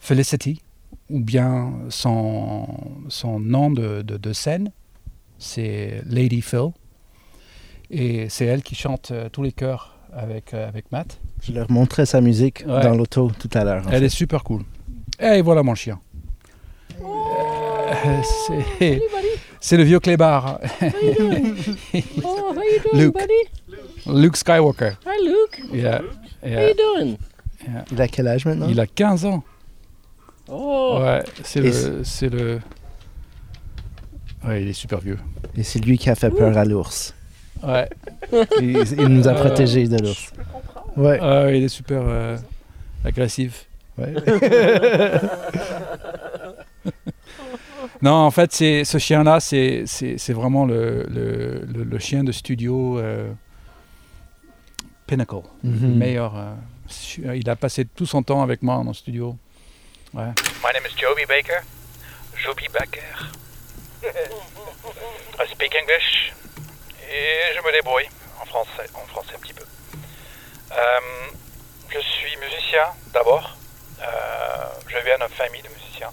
[0.00, 0.62] Felicity,
[1.10, 2.66] ou bien son,
[3.08, 4.70] son nom de, de, de scène,
[5.38, 6.70] c'est Lady Phil.
[7.90, 11.20] Et c'est elle qui chante euh, tous les chœurs avec, euh, avec Matt.
[11.42, 12.82] Je leur montrais sa musique Ouais.
[12.82, 13.84] dans l'auto tout à l'heure.
[13.90, 14.06] Elle fait.
[14.06, 14.62] est super cool.
[15.20, 15.98] Et voilà mon chien.
[17.00, 18.20] Euh,
[18.78, 19.00] c'est,
[19.60, 20.60] c'est le vieux clébard.
[22.22, 23.14] Oh, how you doing, Luke.
[23.14, 23.57] buddy?
[24.08, 24.96] Luke Skywalker.
[25.06, 25.60] Hi, Luke.
[25.72, 26.00] Yeah,
[26.42, 26.68] How yeah.
[26.68, 27.18] you doing?
[27.92, 28.68] Il a quel âge maintenant?
[28.68, 29.42] Il a 15 ans.
[30.48, 30.98] Oh.
[31.02, 32.60] Ouais, c'est le, c'est le,
[34.46, 35.18] Ouais, il est super vieux.
[35.56, 37.14] Et c'est lui qui a fait peur à l'ours.
[37.62, 37.88] Ouais.
[38.60, 40.32] Il, il nous a Euh, protégés de l'ours.
[40.96, 41.18] Ouais.
[41.20, 42.36] Ah, il est super euh,
[43.04, 43.66] agressif.
[43.98, 44.14] Ouais.
[48.02, 52.22] non, en fait, c'est, ce chien-là, c'est, c'est, c'est vraiment le, le, le- le chien
[52.22, 53.30] de studio euh,
[55.08, 55.42] Pinnacle.
[55.64, 55.96] Le Mhm.
[55.96, 56.36] meilleur.
[56.36, 56.54] euh,
[56.86, 59.36] su- il a passé tout son temps avec moi dans le studio.
[60.14, 60.32] Ouais.
[60.64, 61.60] My name is Joby Baker.
[62.36, 63.14] Joby Baker.
[65.40, 66.32] I speak English.
[67.10, 68.08] Et je me débrouille
[68.40, 69.64] en français, en français un petit peu.
[70.72, 71.00] Euh,
[71.90, 73.56] je suis musicien d'abord.
[74.00, 74.04] Euh,
[74.88, 76.10] je viens d'une famille de musiciens.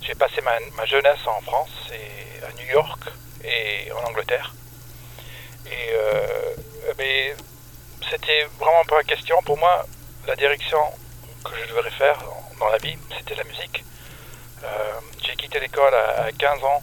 [0.00, 3.00] J'ai passé ma, ma jeunesse en France et à New York
[3.44, 4.54] et en Angleterre.
[5.66, 6.54] Et euh,
[6.98, 7.34] mais
[8.10, 9.86] c'était vraiment pas question pour moi.
[10.26, 10.78] La direction
[11.44, 12.18] que je devrais faire
[12.58, 13.84] dans la vie, c'était la musique.
[14.62, 14.66] Euh,
[15.24, 16.82] j'ai quitté l'école à, à 15 ans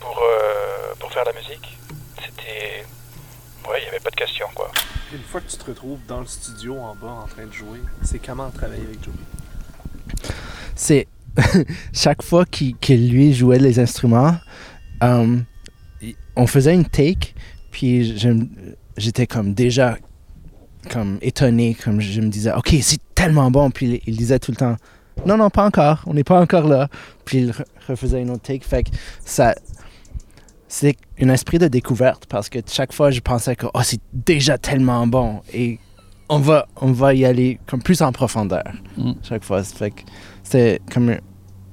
[0.00, 1.78] pour, euh, pour faire la musique.
[2.24, 2.84] C'était...
[3.68, 4.70] Ouais, il n'y avait pas de question, quoi.
[5.12, 7.80] Une fois que tu te retrouves dans le studio en bas en train de jouer,
[8.02, 9.14] c'est comment travailler avec Joey?
[10.78, 11.06] c'est
[11.92, 14.36] chaque fois qu'il que lui jouait les instruments,
[15.02, 15.38] euh,
[16.36, 17.34] on faisait une take,
[17.70, 18.16] puis
[18.96, 19.98] j'étais comme déjà
[20.90, 24.50] comme étonné, comme je me disais, ok, c'est tellement bon, puis il, il disait tout
[24.52, 24.76] le temps,
[25.26, 26.88] non, non, pas encore, on n'est pas encore là,
[27.24, 28.90] puis il re- refaisait une autre take, fait que
[29.24, 29.54] ça,
[30.68, 34.58] c'est un esprit de découverte parce que chaque fois je pensais que oh, c'est déjà
[34.58, 35.78] tellement bon et
[36.28, 38.64] on va, on va y aller comme plus en profondeur
[38.98, 39.12] Mm.
[39.22, 39.62] chaque fois.
[39.64, 40.02] Fait que
[40.42, 41.16] c'était comme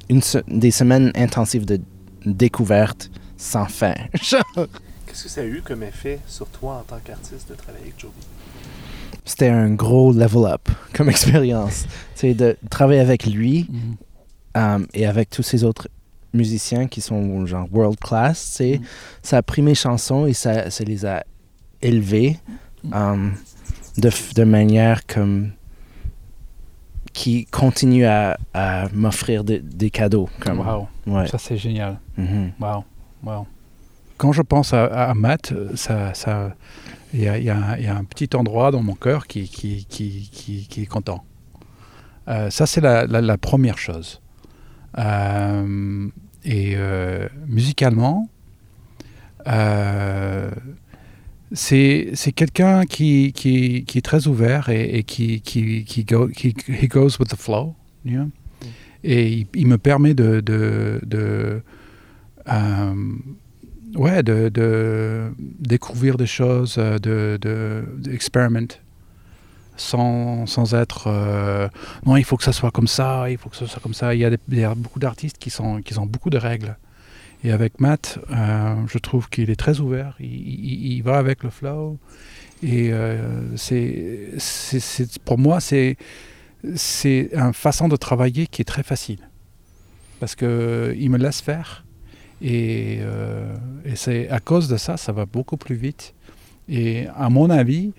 [0.10, 1.82] une, des semaines intensives de
[2.26, 3.94] découverte sans fin.
[4.13, 8.00] Qu'est-ce que ça a eu comme effet sur toi en tant qu'artiste de travailler avec
[8.00, 8.12] Joey?
[9.26, 11.86] C'était un gros level up comme expérience.
[12.14, 13.96] C'est de travailler avec lui Mhm.
[14.58, 15.88] euh, et avec tous ces autres
[16.34, 18.38] musiciens qui sont genre world class.
[18.40, 18.78] sais.
[18.80, 18.86] Mhm.
[19.24, 21.24] Ça a pris mes chansons et ça, ça les a
[21.82, 22.38] élevées
[22.94, 23.30] euh,
[23.98, 25.52] de, f- de manière comme
[27.14, 30.30] qui continue à, à m'offrir de- des cadeaux.
[30.40, 30.88] Comme, Wow.
[31.08, 31.28] ouais.
[31.28, 31.98] Ça, c'est génial.
[32.18, 32.52] Mhm.
[32.60, 32.84] Wow.
[33.24, 33.48] Wow.
[34.18, 36.54] Quand je pense à, à Matt, euh, ça, ça,
[37.15, 38.95] il y a, il y a un- il y a un petit endroit dans mon
[38.95, 40.30] cœur qui, qui, qui,
[40.69, 41.23] qui, est content.
[42.28, 44.21] Euh, ça, c'est la, la, la première chose.
[44.97, 46.08] Euh,
[46.43, 48.30] et euh, musicalement,
[51.51, 56.54] c'est quelqu'un qui, qui, qui est très ouvert et, et qui, qui, qui, go- qui
[56.67, 57.75] he goes with the flow.
[58.04, 58.30] you know?
[59.04, 61.62] Et il, il me permet de, de, de,
[63.96, 67.84] ouais, de, découvrir des choses, euh, de, de,
[69.78, 71.68] sans, sans être euh,
[72.06, 74.14] non, il faut que ça soit comme ça, il faut que ça soit comme ça.
[74.14, 76.78] Il y a, des- beaucoup d'artistes qui, sont, qui ont beaucoup de règles.
[77.44, 82.00] Et avec Matt, euh, je trouve qu'il est très ouvert, il, va avec le flow.
[82.64, 82.92] Et
[83.58, 85.98] c'est, c'est- pour moi, c'est,
[86.76, 89.20] c'est une façon de travailler qui est très facile.
[90.20, 91.85] Parce qu'il me laisse faire.
[92.48, 93.56] Et, euh,
[93.86, 96.14] et c'est à cause de ça, ça va beaucoup plus vite.
[96.70, 97.92] Et à mon avis,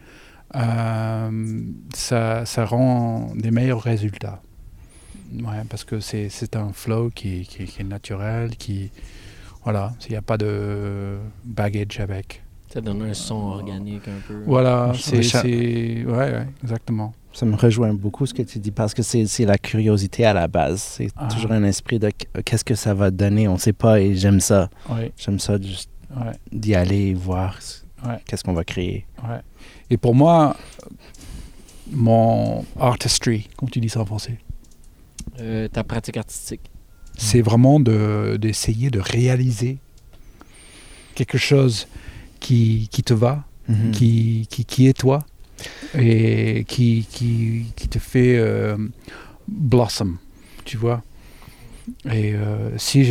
[0.55, 1.61] euh,
[1.95, 4.41] ça, ça rend des meilleurs résultats.
[5.35, 8.91] Ouais, parce que c'est, c'est un flow qui, qui- qui est naturel, qui...
[9.65, 12.43] Voilà, il n'y a pas de baggage avec.
[12.73, 14.43] Ça donne un son organique un peu.
[14.47, 15.23] Voilà, Je- c'est...
[15.25, 17.13] ça- c'est- Ouais, ouais, exactement.
[17.37, 20.33] Ça me rejoint beaucoup ce que tu dis parce que c'est c'est la curiosité à
[20.33, 20.81] la base.
[20.81, 21.29] C'est Ah.
[21.31, 24.14] toujours un esprit de qu- qu'est-ce que ça va donner, on ne sait pas et
[24.16, 24.70] j'aime ça.
[25.18, 26.33] J'aime ça juste ouais.
[26.51, 27.59] d'y aller et voir
[28.07, 28.16] Ouais.
[28.27, 29.05] qu'est-ce qu'on va créer.
[29.22, 29.40] Ouais.
[29.90, 30.57] Et pour moi,
[31.90, 34.38] mon artistry, comme tu dis ça en français,
[35.40, 36.70] Euh, ta pratique artistique.
[37.18, 39.77] c'est vraiment de- d'essayer de, réaliser
[41.14, 41.87] quelque chose
[42.40, 43.90] qui, qui te va, Mhm.
[43.90, 45.18] qui, qui, qui est toi,
[45.99, 48.77] et qui, qui, qui te fait euh,
[49.49, 50.19] blossom,
[50.64, 51.03] tu vois.
[52.11, 53.05] Et euh, si,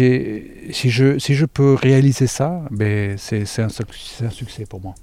[0.71, 4.81] si, je, si je peux réaliser ça, ben c'est, c'est, un, c'est un succès pour
[4.81, 4.95] moi.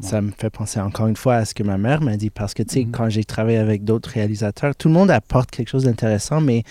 [0.00, 2.54] Ça me fait penser encore une fois à ce que ma mère m'a dit parce
[2.54, 2.92] que tu sais, Mhm.
[2.92, 6.62] quand j'ai travaillé avec d'autres réalisateurs, tout le monde apporte quelque chose d'intéressant, mais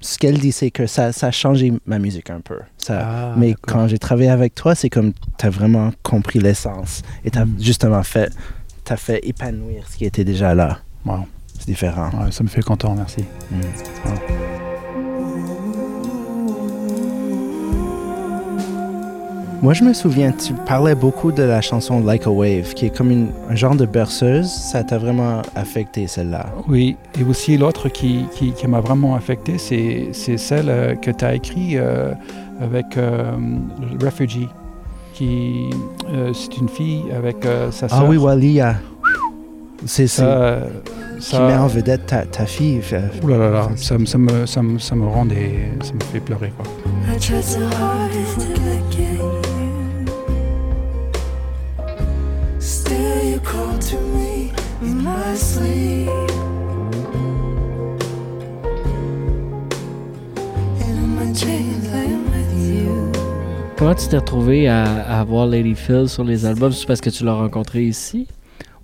[0.00, 2.58] ce qu'elle dit, c'est que ça, ça a changé ma musique un peu.
[2.78, 7.02] Ça, Ah, mais quand j'ai travaillé avec toi, c'est comme tu as vraiment compris l'essence
[7.24, 7.56] et tu as Mhm.
[7.60, 8.32] justement fait,
[8.96, 10.78] fait épanouir ce qui était déjà là.
[11.04, 11.26] Wow.
[11.58, 12.10] C'est différent.
[12.24, 13.24] Ouais, ça me fait content, merci.
[13.52, 14.49] Mhm.
[19.62, 22.96] Moi, je me souviens, tu parlais beaucoup de la chanson Like a Wave, qui est
[22.96, 24.48] comme une, un genre de berceuse.
[24.48, 26.46] Ça t'a vraiment affecté, celle-là.
[26.66, 31.24] Oui, et aussi l'autre qui, qui, qui m'a vraiment affecté, c'est, celle euh, que tu
[31.26, 32.14] as écrite euh,
[32.58, 33.32] avec euh,
[34.02, 34.48] Refugee.
[35.12, 35.68] Qui,
[36.10, 37.98] euh, c'est une fille avec sa sœur.
[38.00, 38.76] Ah oui, Walia.
[39.86, 40.28] C'est Ça, ça.
[40.28, 40.60] euh,
[41.18, 42.80] Qui ça- met en vedette ta, ta fille.
[42.82, 45.70] Fait- Ouh là là là, ça, me- ça me, ça, me, ça me rend des...
[45.82, 46.66] Ça me fait pleurer, quoi.
[63.76, 66.72] Comment tu t'es retrouvé à, à avoir Lady Phil sur les albums?
[66.72, 68.26] C'est parce que tu l'as rencontré ici?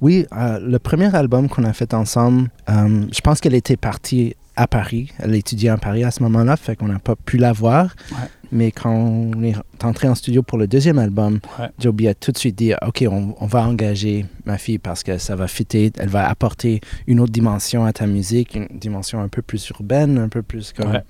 [0.01, 4.35] Oui, euh, le premier album qu'on a fait ensemble, euh, je pense qu'elle était partie
[4.57, 5.13] à Paris.
[5.19, 7.95] Elle étudiait à Paris à ce moment-là, fait qu'on n'a pas pu la voir.
[8.13, 8.19] Ouais.
[8.53, 11.69] Mais quand on est entré en studio pour le deuxième album, Ouais.
[11.79, 15.19] Joby a tout de suite dit OK, on, on va engager ma fille parce que
[15.19, 19.29] ça va fitter, elle va apporter une autre dimension à ta musique, une dimension un
[19.29, 21.03] peu plus urbaine, un peu plus comme Ouais.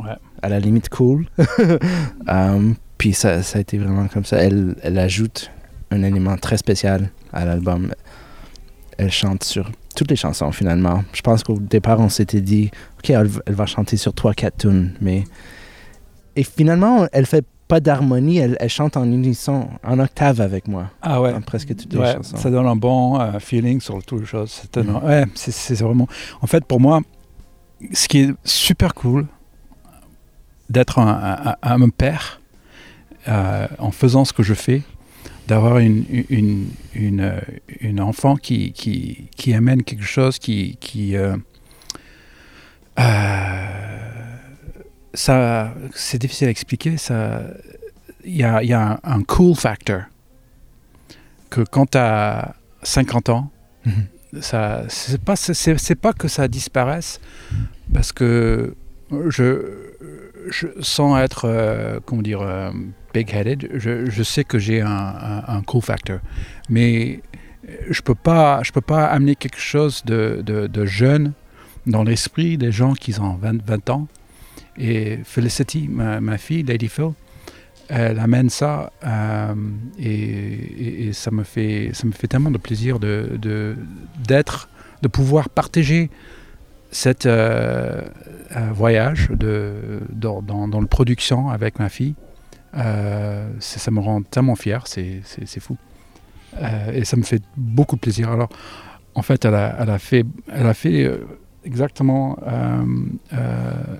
[0.00, 0.16] Ouais.
[0.42, 1.26] à la limite cool.
[2.28, 4.38] Euh, puis ça, ça a été vraiment comme ça.
[4.38, 5.50] Elle, elle ajoute
[5.90, 7.92] un élément très spécial à l'album.
[9.02, 11.02] Elle chante sur toutes les chansons finalement.
[11.14, 14.34] Je pense qu'au départ, on s'était dit, OK, elle, va- elle va chanter sur trois,
[14.34, 14.92] quatre tunes.
[15.00, 15.24] Mais...
[16.36, 20.90] Et finalement, elle fait pas d'harmonie, elle, elle chante en unisson, en octave avec moi,
[21.02, 21.32] Ah ouais.
[21.32, 22.36] dans presque toutes les Ouais, chansons.
[22.36, 24.50] ça donne un bon euh, feeling sur toutes les choses.
[24.72, 24.96] C'est Mhm.
[25.04, 26.08] ouais, c'est- c'est vraiment.
[26.42, 27.00] En fait, pour moi,
[27.92, 29.26] ce qui est super cool
[30.68, 31.08] d'être un,
[31.44, 32.40] un- un- un père
[33.28, 34.82] euh, en faisant ce que je fais,
[35.50, 37.32] d'avoir une, une, une,
[37.80, 40.76] une enfant qui, qui, qui amène quelque chose qui.
[40.80, 41.36] qui euh,
[43.00, 43.66] euh,
[45.12, 46.96] ça, c'est difficile à expliquer.
[46.96, 47.42] Ça,
[48.24, 50.02] il y a, y a un, un cool factor
[51.50, 53.50] que quand tu as 50 ans,
[53.86, 54.42] Mhm.
[54.42, 57.18] ça, c'est pas, c'est, c'est pas que ça disparaisse,
[57.94, 58.74] parce que
[59.28, 59.88] je,
[60.50, 62.42] je sans être, euh, comment dire,
[63.12, 66.20] big-headed, je, sais que j'ai un, un, un cool factor,
[66.68, 67.20] mais
[67.88, 71.32] je peux pas, peux pas amener quelque chose de, jeune
[71.86, 74.08] dans l'esprit des gens qui ont 20, 20 ans.
[74.76, 77.12] Et Felicity, ma, fille, Lady Phil,
[77.88, 79.54] elle amène ça euh,
[79.98, 84.68] et, ça me fait ça me fait tellement de plaisir d'être
[85.02, 86.08] de pouvoir partager
[86.92, 88.02] cet euh,
[88.56, 92.14] euh, voyage dans, dans, dans le production avec ma fille
[92.76, 95.22] Euh, ça me rend tellement fier c'est
[95.60, 95.76] fou
[96.56, 98.48] Euh, et ça me fait beaucoup plaisir alors
[99.14, 101.18] en fait elle a, elle a fait elle a fait euh,
[101.64, 102.36] exactement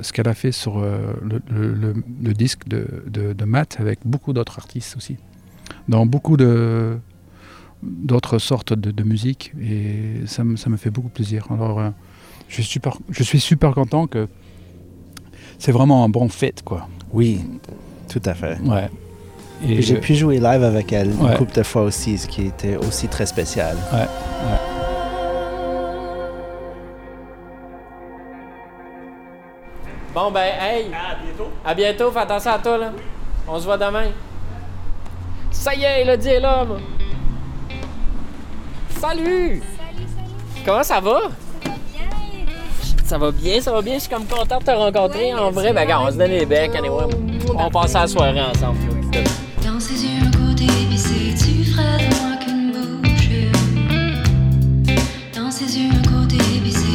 [0.02, 4.96] ce qu'elle a fait sur le, le- disque de, de, Matt avec beaucoup d'autres artistes
[4.96, 5.16] aussi.
[5.88, 6.36] Dans beaucoup
[7.82, 11.46] d'autres sortes de, musique et ça me, ça me fait beaucoup plaisir.
[11.50, 11.92] Alors
[12.48, 14.26] je, suis super, je suis super content que
[15.58, 16.88] c'est vraiment un bon fit quoi.
[17.12, 17.42] Oui,
[18.10, 18.58] tout à fait.
[18.64, 18.88] Ouais.
[19.66, 21.32] Et j'ai pu jouer live avec elle Ouais.
[21.32, 23.76] une couple de fois aussi, ce qui était aussi très spécial.
[23.92, 24.58] Ouais, ouais.
[30.14, 30.86] Bon, ben, hey!
[30.92, 31.50] À bientôt.
[31.64, 32.92] À bientôt, fais attention à toi, là.
[33.46, 34.08] On se voit demain.
[35.52, 36.78] Ça y est, Elodie est là, moi.
[38.98, 39.62] Salut!
[40.64, 41.20] Comment ça va?
[43.10, 43.94] Ça va bien, ça va bien.
[43.94, 45.34] Je suis comme content de te rencontrer.
[45.34, 46.76] en vrai, ben, on se donne les becs.
[46.76, 47.06] anyway.
[47.58, 48.78] On passe la soirée ensemble.
[49.12, 49.20] là.
[49.66, 53.28] Dans ses yeux, un côté épicé, tu ferais de moi qu'une bouche.
[55.34, 56.89] Dans ses yeux, un côté épicé,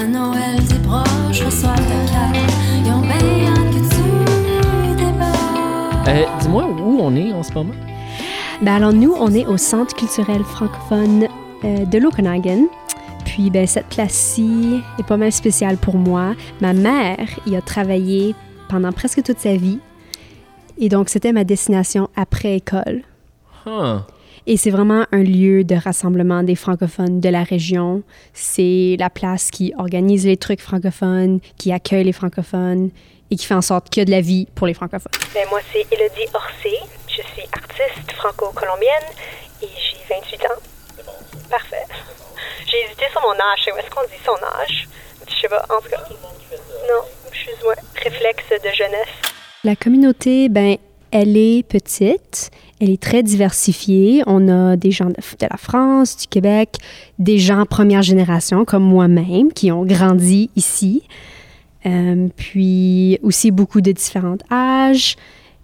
[0.00, 2.34] À Noël, tes proches reçoivent ta carte.
[2.74, 6.08] Ils ont bien hâte que tu débarques.
[6.08, 7.74] Euh, Dis-moi où on est en ce moment?
[8.62, 11.28] Ben alors nous, on est au Centre culturel francophone
[11.64, 12.62] euh, de l'Okanagan.
[13.26, 16.34] Puis ben, cette place-ci est pas mal spéciale pour moi.
[16.62, 18.34] Ma mère y a travaillé
[18.70, 19.80] pendant presque toute sa vie.
[20.78, 23.02] Et donc c'était ma destination après école.
[23.66, 23.98] Huh.
[24.46, 28.02] Et c'est vraiment un lieu de rassemblement des francophones de la région.
[28.32, 32.90] C'est la place qui organise les trucs francophones, qui accueille les francophones
[33.30, 35.12] et qui fait en sorte qu'il y a de la vie pour les francophones.
[35.34, 36.78] Ben, moi, c'est Elodie Orsay.
[37.06, 39.08] Je suis artiste franco-colombienne
[39.62, 40.60] et j'ai 28 ans.
[41.48, 41.84] Parfait.
[42.66, 43.68] J'ai hésité sur mon âge.
[43.74, 44.88] Où est-ce qu'on dit son âge?
[45.28, 46.02] Je sais pas, en tout cas.
[46.88, 49.08] Non, je suis ouais, réflexe de jeunesse.
[49.64, 50.76] La communauté, ben,
[51.10, 52.50] elle est petite,
[52.80, 54.22] elle est très diversifiée.
[54.26, 56.76] On a des gens de, la France, du Québec,
[57.18, 61.02] des gens première génération comme moi-même qui ont grandi ici.
[61.86, 65.16] Euh, puis aussi beaucoup de différents âges.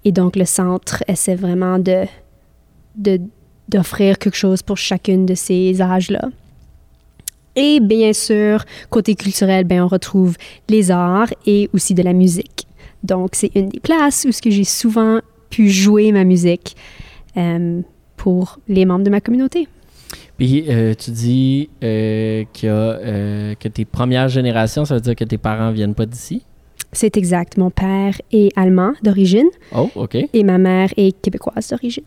[0.04, 2.06] Et donc le centre essaie vraiment de
[3.68, 6.28] d'offrir quelque chose pour chacune de ces âges-là.
[7.56, 10.36] Et bien sûr, côté culturel, ben, on retrouve
[10.68, 12.66] les arts et aussi de la musique.
[13.02, 16.76] Donc, c'est une des places où ce que j'ai souvent pu jouer ma musique
[18.16, 19.68] pour les membres de ma communauté.
[20.38, 25.16] Puis euh, tu dis euh, y a, euh, que tes premières générations, ça veut dire
[25.16, 26.42] que tes parents viennent pas d'ici?
[26.92, 27.56] C'est exact.
[27.56, 30.14] Mon père est allemand d'origine Oh, OK.
[30.32, 32.04] et ma mère est québécoise d'origine.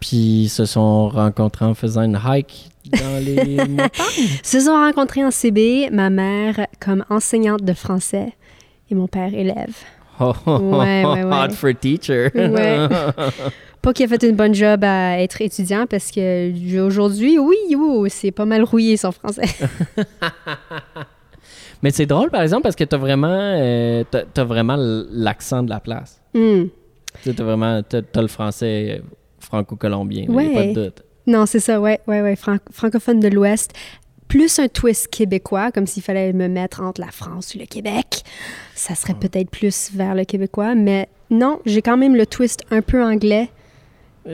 [0.00, 3.88] Puis ils se sont rencontrés en faisant une hike dans les montagnes?
[4.42, 8.32] Se sont rencontrés en CB, ma mère comme enseignante de français
[8.90, 9.76] et mon père élève.
[10.20, 11.24] Oh, Ouais, ouais, ouais.
[11.24, 12.30] Hot for teacher.
[13.82, 18.10] Pas qu'il a fait une bonne job à être étudiant parce que aujourd'hui, oui, oui,
[18.10, 19.42] c'est pas mal rouillé son français.
[21.82, 25.78] Mais c'est drôle, par exemple, parce que t'as vraiment, euh, t'as, vraiment l'accent de la
[25.80, 26.20] place.
[26.34, 29.00] Sais, t'as vraiment, t'as, le français
[29.38, 30.52] franco-colombien, Ouais.
[30.52, 31.02] pas de doute.
[31.26, 33.72] Non, c'est ça, ouais, ouais, ouais, fran- francophone de l'Ouest.
[34.28, 38.22] Plus un twist québécois, comme s'il fallait me mettre entre la France ou le Québec.
[38.74, 42.82] Ça serait peut-être plus vers le québécois, mais non, j'ai quand même le twist un
[42.82, 43.48] peu anglais.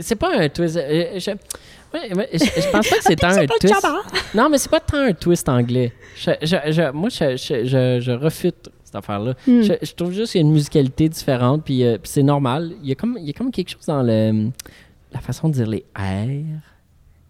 [0.01, 0.77] C'est pas un twist.
[0.77, 3.87] euh, je, ouais, ouais, je, je pense pas que c'est tant un twist.
[4.35, 5.93] Non, mais c'est pas tant un twist anglais.
[6.17, 9.35] Je, je- je- moi, je, refute cette affaire-là.
[9.47, 9.63] Hmm.
[9.63, 12.73] Je, trouve juste qu'il y a une musicalité différente, puis, euh, puis c'est normal.
[12.83, 14.49] Il y, a comme, il y a comme quelque chose dans le,
[15.13, 16.61] la façon de dire les R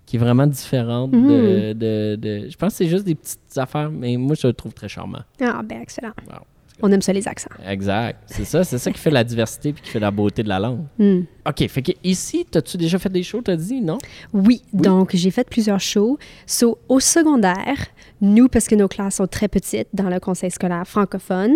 [0.06, 1.74] qui est vraiment différente de, Mhm.
[1.74, 4.72] de, de- Je pense que c'est juste des petites affaires, mais moi, je le trouve
[4.74, 5.20] très charmant.
[5.40, 6.12] Ah, ben excellent.
[6.28, 6.40] Wow.
[6.82, 7.50] On aime ça, les accents.
[7.64, 8.18] Exact.
[8.26, 10.58] C'est ça, c'est ça qui fait la diversité puis qui fait la beauté de la
[10.58, 10.80] langue.
[10.98, 11.20] Hmm.
[11.48, 13.96] OK, fait que ici, t'as-tu déjà fait des shows, t'as dit, non?
[14.32, 16.18] Oui, donc j'ai fait plusieurs shows.
[16.46, 17.86] So, au secondaire,
[18.20, 21.52] nous, parce que nos classes sont très petites dans le conseil scolaire francophone,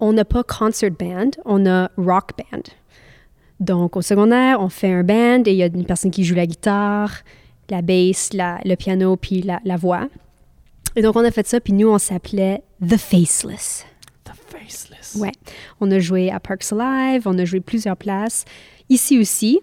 [0.00, 2.62] on n'a pas concert band, on a rock band.
[3.58, 6.34] Donc, au secondaire, on fait un band et il y a une personne qui joue
[6.34, 7.10] la guitare,
[7.70, 10.08] la bass, la- le piano, puis la, la voix.
[10.94, 13.84] Et donc, on a fait ça, puis nous, on s'appelait The Faceless.
[14.24, 15.16] The Faceless.
[15.20, 15.32] Ouais.
[15.80, 18.44] On a joué à Parks Alive, on a joué plusieurs places.
[18.88, 19.60] Ici aussi.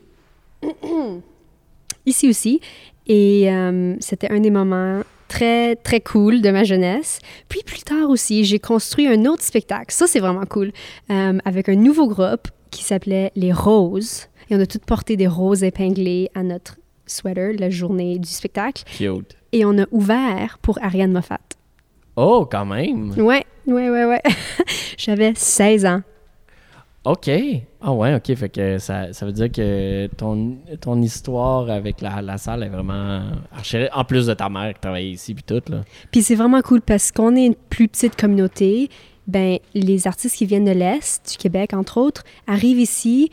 [2.06, 2.60] Ici aussi.
[3.08, 7.20] Et euh, c'était un des moments très, très cool de ma jeunesse.
[7.50, 9.94] Puis plus tard aussi, j'ai construit un autre spectacle.
[9.94, 10.72] Ça, c'est vraiment cool.
[11.10, 14.28] euh, avec un nouveau groupe qui s'appelait Les Roses.
[14.50, 16.76] Et on a toutes porté des roses épinglées à notre
[17.14, 18.84] sweater la journée du spectacle.
[18.98, 19.36] Cute.
[19.52, 21.40] Et on a ouvert pour Ariane Moffat.
[22.16, 23.12] Oh, quand même.
[23.18, 24.22] Ouais, ouais, ouais, ouais.
[24.98, 26.02] J'avais 16 ans.
[27.06, 27.30] OK.
[27.82, 28.34] Ah ouais, OK.
[28.36, 32.70] Fait que ça, ça veut dire que ton, ton histoire avec la, la salle est
[32.70, 33.90] vraiment archérée.
[33.94, 35.82] En plus de ta mère qui travaillait ici puis tout, là.
[36.12, 38.90] Puis c'est vraiment cool parce qu'on est une plus petite communauté.
[39.28, 43.32] Ben, les artistes qui viennent de l'Est, du Québec entre autres, arrivent ici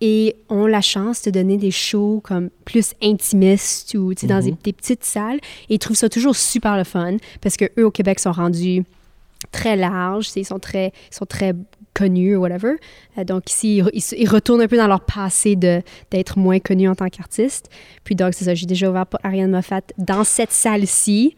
[0.00, 4.36] et ont la chance de donner des shows comme plus intimistes ou tu sais, dans
[4.38, 4.42] Mhm.
[4.44, 5.38] des, des petites salles.
[5.68, 8.84] Et ils trouvent ça toujours super le fun parce que eux au Québec sont rendus
[9.52, 11.54] très larges, tu sais, ils sont très, ils sont très
[11.94, 12.74] connus ou whatever.
[13.18, 16.94] Euh, donc ici, ils, retournent un peu dans leur passé de d'être moins connus en
[16.94, 17.68] tant qu'artistes.
[18.04, 21.36] Puis donc c'est ça, j'ai déjà ouvert pour Ariane Moffat dans cette salle-ci.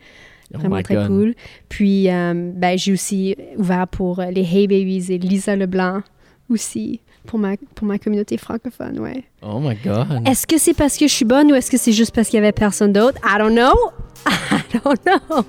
[0.54, 1.06] Oh Vraiment my très God.
[1.08, 1.34] cool.
[1.70, 6.02] Puis euh, ben, j'ai aussi ouvert pour les Hey Babies et Lisa Leblanc
[6.50, 9.24] aussi pour ma, pour ma communauté francophone, ouais.
[9.42, 10.26] Oh my God.
[10.28, 12.38] Est-ce que c'est parce que je suis bonne ou est-ce que c'est juste parce qu'il
[12.38, 13.18] y avait personne d'autre?
[13.24, 13.74] I don't know.
[14.26, 15.44] I don't know.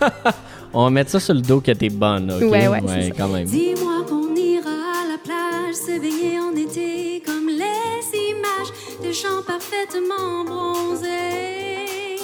[0.72, 2.50] On va mettre ça sur le dos que t'es bonne, OK?
[2.50, 3.14] Ouais, ouais, c'est ça.
[3.16, 3.44] quand même.
[3.46, 8.72] Dis-moi qu'on ira à la plage se baigner en été comme les images
[9.04, 12.16] de gens parfaitement bronzés.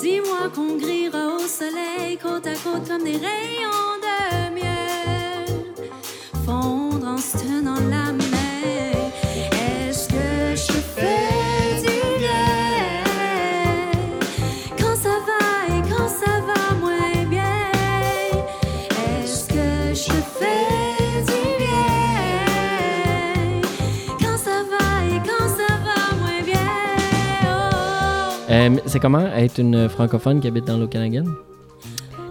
[0.00, 4.73] Dis-moi qu'on grillera au soleil côte à côte comme des rayons de miel
[6.44, 8.22] fondre en se tenant la main.
[9.52, 12.48] Est-ce que je fais du bien?
[14.78, 15.42] Quand ça va
[15.74, 17.70] et quand ça va moins bien?
[19.22, 21.88] Est-ce que je fais du bien?
[24.20, 26.70] Quand ça va et quand ça va moins bien?
[27.44, 28.50] Oh.
[28.50, 31.24] Euh, c'est comment être une francophone qui habite dans l'Okanagan?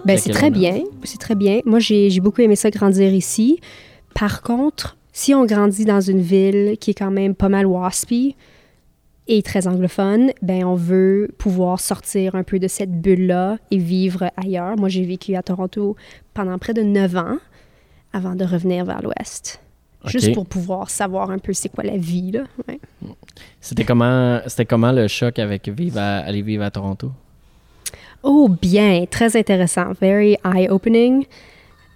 [0.04, 0.82] Ben, À c'est très bien.
[1.02, 1.60] C'est très bien.
[1.64, 3.58] Moi, j'ai j'ai beaucoup aimé ça grandir ici.
[4.14, 8.36] Par contre, si on grandit dans une ville qui est quand même pas mal waspy,
[9.26, 14.30] et très anglophone, ben on veut pouvoir sortir un peu de cette bulle-là et vivre
[14.36, 14.76] ailleurs.
[14.76, 15.96] Moi, j'ai vécu à Toronto
[16.34, 17.38] pendant près de neuf ans
[18.12, 19.60] avant de revenir vers l'Ouest.
[20.04, 22.42] Juste pour pouvoir savoir un peu c'est quoi la vie, là.
[22.68, 22.78] Ouais.
[23.62, 27.10] C'était comment, c'était comment le choc avec vivre à- aller vivre à Toronto?
[28.22, 29.92] Oh, bien, très intéressant.
[29.98, 31.24] Very eye-opening.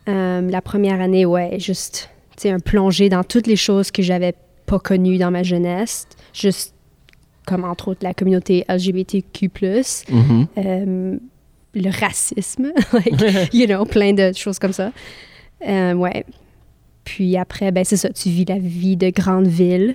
[0.08, 4.34] Euh, la première année, ouais, juste, tu un plongé dans toutes les choses que j'avais
[4.66, 6.06] pas connues dans ma jeunesse.
[6.32, 6.74] Juste
[7.46, 9.50] comme, entre autres, la communauté LGBTQ+,
[10.10, 10.46] Mhm.
[10.58, 11.16] euh,
[11.74, 14.92] le racisme, like, you know, plein de choses comme ça.
[15.66, 16.24] Euh, ouais.
[17.04, 19.94] Puis après, ben c'est ça, tu vis la vie de grande ville.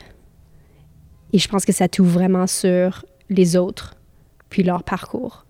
[1.31, 3.95] Et je pense que ça t'ouvre vraiment sur les autres,
[4.49, 5.45] puis leur parcours.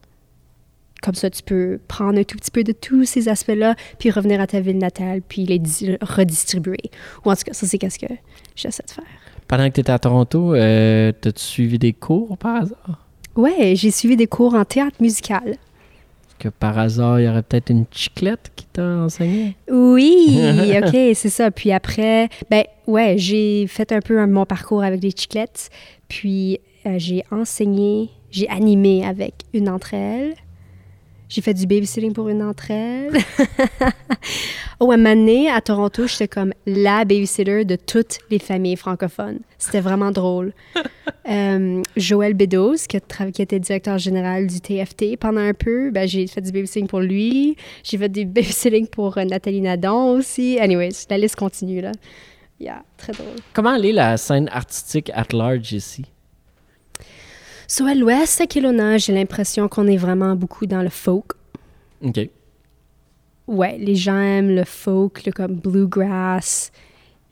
[1.03, 4.39] Comme ça, tu peux prendre un tout petit peu de tous ces aspects-là, puis revenir
[4.39, 6.77] à ta ville natale, puis les di- redistribuer.
[7.25, 8.11] Ou en tout cas, ça, c'est qu'est-ce que
[8.55, 9.03] j'essaie de faire.
[9.47, 13.05] Pendant que tu étais à Toronto, euh, t'as-tu suivi des cours par hasard?
[13.35, 15.55] Ouais, j'ai suivi des cours en théâtre musical.
[16.39, 19.55] Que par hasard, il y aurait peut-être une chiclette qui t'a enseigné?
[19.69, 20.39] Oui,
[20.83, 21.51] ok, c'est ça.
[21.51, 25.69] Puis après, ben ouais, j'ai fait un peu un- mon parcours avec les chiclettes.
[26.07, 30.35] Puis euh, j'ai enseigné, j'ai animé avec une d'entre elles.
[31.33, 33.17] J'ai fait du babysitting pour une d'entre elles.
[34.79, 39.39] oh, à donné, à Toronto, j'étais comme la babysitter de toutes les familles francophones.
[39.57, 40.53] C'était vraiment drôle.
[41.29, 45.89] Euh, Joël Bedos, qui, a tra- qui était directeur général du TFT pendant un peu,
[45.89, 47.55] ben, j'ai fait du babysitting pour lui.
[47.81, 50.59] J'ai fait du babysitting pour euh, Nathalie Nadon aussi.
[50.59, 51.93] Anyways, la liste continue, là.
[52.59, 53.37] Yeah, très drôle.
[53.53, 56.03] Comment aller la scène artistique at large ici?
[57.67, 61.33] So, à l'ouest, à Kelowna, j'ai l'impression qu'on est vraiment beaucoup dans le folk.
[62.03, 62.29] OK.
[63.47, 66.71] Ouais, les gens aiment le folk, le comme bluegrass,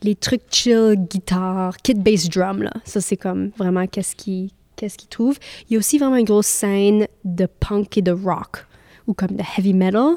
[0.04, 2.72] les trucs chill, guitare, kit bass drum, là.
[2.84, 4.50] Ça, c'est comme vraiment qu'est-ce qu'ils
[4.82, 5.38] qu'est-ce qu'ils trouvent.
[5.70, 8.66] Il y a aussi vraiment une grosse scène de punk et de rock,
[9.08, 10.16] ou comme de heavy metal.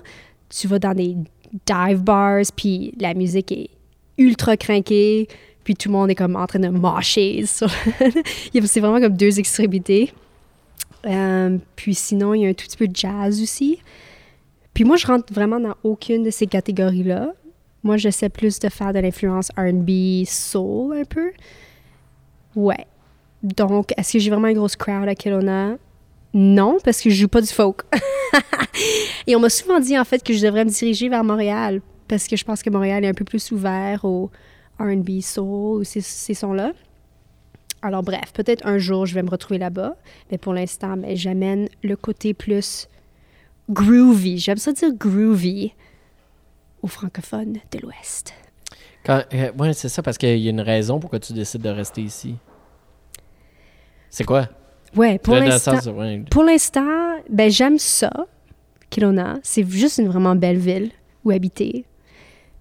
[0.48, 1.16] Tu vas dans des
[1.66, 3.68] dive bars, puis la musique est
[4.16, 5.28] ultra craquée,
[5.64, 7.44] puis tout le monde est comme en train de marcher.
[7.46, 10.12] c'est vraiment comme deux extrémités.
[11.06, 13.78] Euh, puis sinon, il y a un tout petit peu de jazz aussi.
[14.74, 17.32] Puis moi, je rentre vraiment dans aucune de ces catégories-là.
[17.82, 21.32] Moi, j'essaie plus de faire de l'influence R&B, soul un peu.
[22.56, 22.86] Ouais.
[23.42, 25.76] Donc, est-ce que j'ai vraiment une grosse crowd à Kelowna?
[26.32, 27.82] Non, parce que je joue pas du folk.
[29.26, 32.26] Et on m'a souvent dit, en fait, que je devrais me diriger vers Montréal, parce
[32.26, 34.30] que je pense que Montréal est un peu plus ouvert au
[34.78, 36.72] R&B, soul, ou ces, ces sons-là.
[37.82, 39.96] Alors bref, peut-être un jour, je vais me retrouver là-bas.
[40.30, 42.88] Mais pour l'instant, ben, j'amène le côté plus
[43.70, 44.38] groovy.
[44.38, 45.72] J'aime ça dire groovy
[46.82, 48.34] aux francophones de l'Ouest.
[49.08, 52.00] Euh, ouais, c'est ça, parce qu'il y a une raison pourquoi tu décides de rester
[52.00, 52.36] ici.
[54.08, 54.48] C'est quoi?
[54.96, 56.22] Ouais, pour l'instant, ouais.
[56.30, 58.12] pour l'instant, ben j'aime ça,
[58.90, 59.40] Kelowna.
[59.42, 60.92] C'est juste une vraiment belle ville
[61.24, 61.84] où habiter.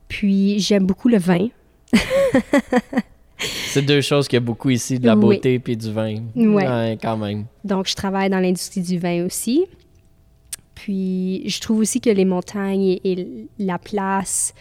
[0.07, 1.49] Puis j'aime beaucoup le vin.
[3.67, 5.21] C'est deux choses qu'il y a beaucoup ici, de la Oui.
[5.21, 6.15] beauté puis du vin.
[6.35, 6.97] Ouais.
[7.01, 7.45] quand même.
[7.63, 9.65] Donc, je travaille dans l'industrie du vin aussi.
[10.75, 14.53] Puis, je trouve aussi que les montagnes et, et la place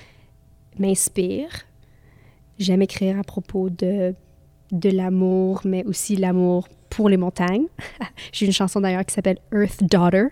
[0.78, 1.62] m'inspirent.
[2.59, 4.14] J'aime écrire à propos de,
[4.72, 7.66] de l'amour, mais aussi l'amour pour les montagnes.
[8.33, 10.24] J'ai une chanson d'ailleurs qui s'appelle Earth Daughter.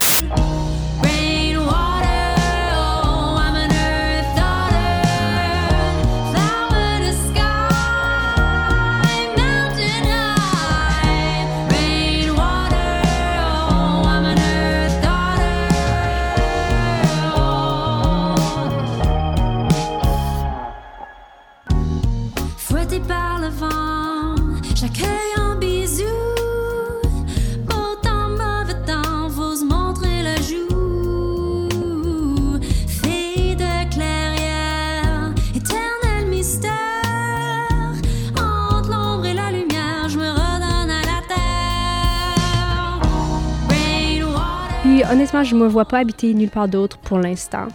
[45.40, 47.68] Honnêtement, je me vois pas habiter nulle part d'autre pour l'instant.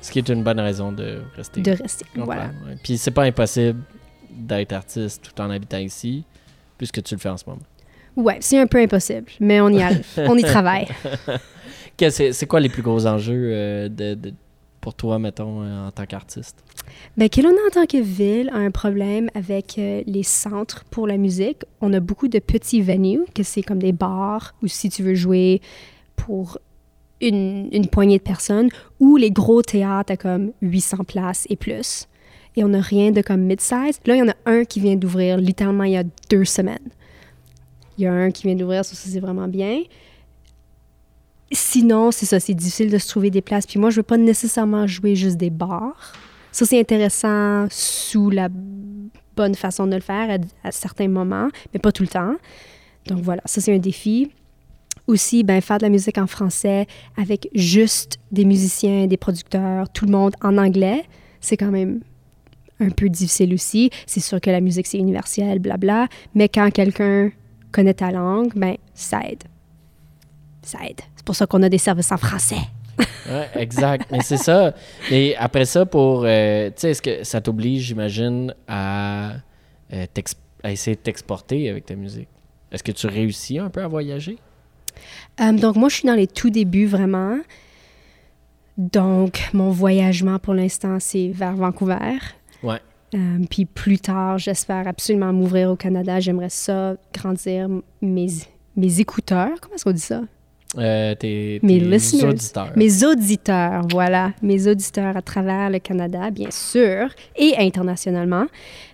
[0.00, 1.60] Ce qui est une bonne raison de rester.
[1.60, 2.46] De rester, voilà.
[2.66, 2.76] ouais.
[2.82, 3.80] Puis c'est pas impossible
[4.30, 6.24] d'être artiste tout en habitant ici,
[6.76, 7.62] puisque tu le fais en ce moment.
[8.16, 10.04] Ouais, c'est un peu impossible, mais on y arrive.
[10.18, 10.88] on y travaille.
[12.10, 14.34] C'est c'est quoi les plus gros enjeux euh, de, de-
[14.82, 16.62] pour toi, mettons, euh, en tant qu'artiste?
[17.16, 21.16] Ben, Kelowna, en tant que ville, a un problème avec euh, les centres pour la
[21.16, 21.62] musique.
[21.80, 25.14] On a beaucoup de petits venues, que c'est comme des bars, ou si tu veux
[25.14, 25.62] jouer
[26.16, 26.58] pour
[27.20, 28.68] une, une poignée de personnes,
[28.98, 32.08] ou les gros théâtres à comme 800 places et plus.
[32.56, 34.00] Et on n'a rien de comme mid-size.
[34.04, 36.90] Là, il y en a un qui vient d'ouvrir littéralement il y a deux semaines.
[37.96, 39.82] Il y a un qui vient d'ouvrir, ça, c'est vraiment bien.
[41.52, 43.66] Sinon, c'est ça, c'est difficile de se trouver des places.
[43.66, 46.12] Puis moi, je veux pas nécessairement jouer juste des bars.
[46.50, 48.48] Ça, c'est intéressant sous la
[49.36, 52.34] bonne façon de le faire à, certains moments, mais pas tout le temps.
[53.06, 54.30] Donc voilà, ça, c'est un défi.
[55.06, 56.86] Aussi, ben, faire de la musique en français
[57.16, 61.04] avec juste des musiciens, des producteurs, tout le monde en anglais,
[61.40, 62.00] c'est quand même
[62.78, 63.90] un peu difficile aussi.
[64.06, 66.08] C'est sûr que la musique, c'est universel, blabla.
[66.34, 67.30] Mais quand quelqu'un
[67.72, 69.44] connaît ta langue, ben, ça aide.
[70.62, 71.00] Ça aide.
[71.22, 72.56] C'est pour ça qu'on a des services en français.
[72.98, 74.08] Ouais, exact.
[74.10, 74.74] Mais c'est ça.
[75.08, 76.24] Mais après ça, pour.
[76.24, 79.34] euh, tu sais, est-ce que ça t'oblige, j'imagine, à,
[79.92, 80.06] euh,
[80.64, 82.26] à essayer de t'exporter avec ta musique?
[82.72, 84.36] Est-ce que tu réussis un peu à voyager?
[85.40, 87.38] Euh, donc, moi, je suis dans les tout débuts, vraiment.
[88.76, 92.18] Donc, mon voyagement pour l'instant, c'est vers Vancouver.
[92.64, 92.80] Ouais.
[93.48, 96.18] Puis plus tard, j'espère absolument m'ouvrir au Canada.
[96.18, 97.68] J'aimerais ça, grandir
[98.00, 98.26] mes,
[98.74, 99.52] mes écouteurs.
[99.60, 100.22] Comment est-ce qu'on dit ça?
[100.78, 102.72] Euh, tes, Mes tes auditeurs.
[102.76, 104.32] Mes auditeurs, voilà.
[104.42, 108.46] Mes auditeurs à travers le Canada, bien sûr, et internationalement.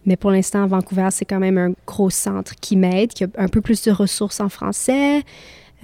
[0.05, 3.49] Mais pour l'instant, Vancouver, c'est quand même un gros centre qui m'aide, qui a un
[3.49, 5.23] peu plus de ressources en français.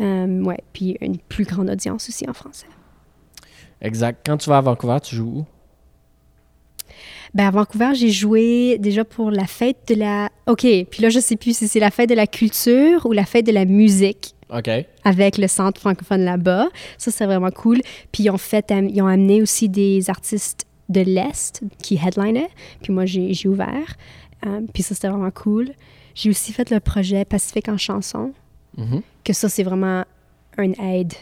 [0.00, 2.66] Euh, ouais, puis une plus grande audience aussi en français.
[3.80, 4.26] Exact.
[4.26, 5.44] Quand tu vas à Vancouver, tu joues où?
[7.34, 10.30] Ben, à Vancouver, j'ai joué déjà pour la fête de la...
[10.46, 13.24] OK, puis là, je sais plus si c'est la fête de la culture ou la
[13.24, 14.33] fête de la musique
[15.04, 16.68] Avec le centre francophone là-bas.
[16.98, 17.80] Ça, c'est vraiment cool.
[18.12, 22.50] Puis ils ont, fait, ils ont amené aussi des artistes de l'Est qui headlinaient.
[22.82, 23.94] Puis moi, j'ai ouvert.
[24.46, 25.70] Euh, puis ça, c'était vraiment cool.
[26.14, 28.32] J'ai aussi fait le projet Pacifique en chanson,
[28.76, 29.02] Mhm.
[29.24, 30.04] que ça, c'est vraiment
[30.58, 31.14] une aide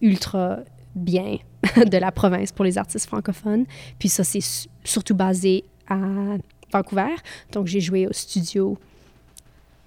[0.00, 0.58] ultra
[0.94, 1.38] bien
[1.76, 3.64] de la province pour les artistes francophones.
[3.98, 5.96] Puis ça, c'est su- surtout basé à
[6.72, 7.14] Vancouver.
[7.52, 8.78] Donc, j'ai joué au studio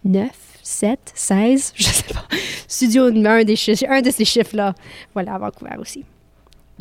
[0.05, 0.29] 9,
[0.61, 2.25] 7, 16, je sais pas.
[2.67, 3.55] Studio, un, des
[3.87, 4.73] un de ces chiffres-là.
[5.13, 6.03] Voilà, à Vancouver aussi.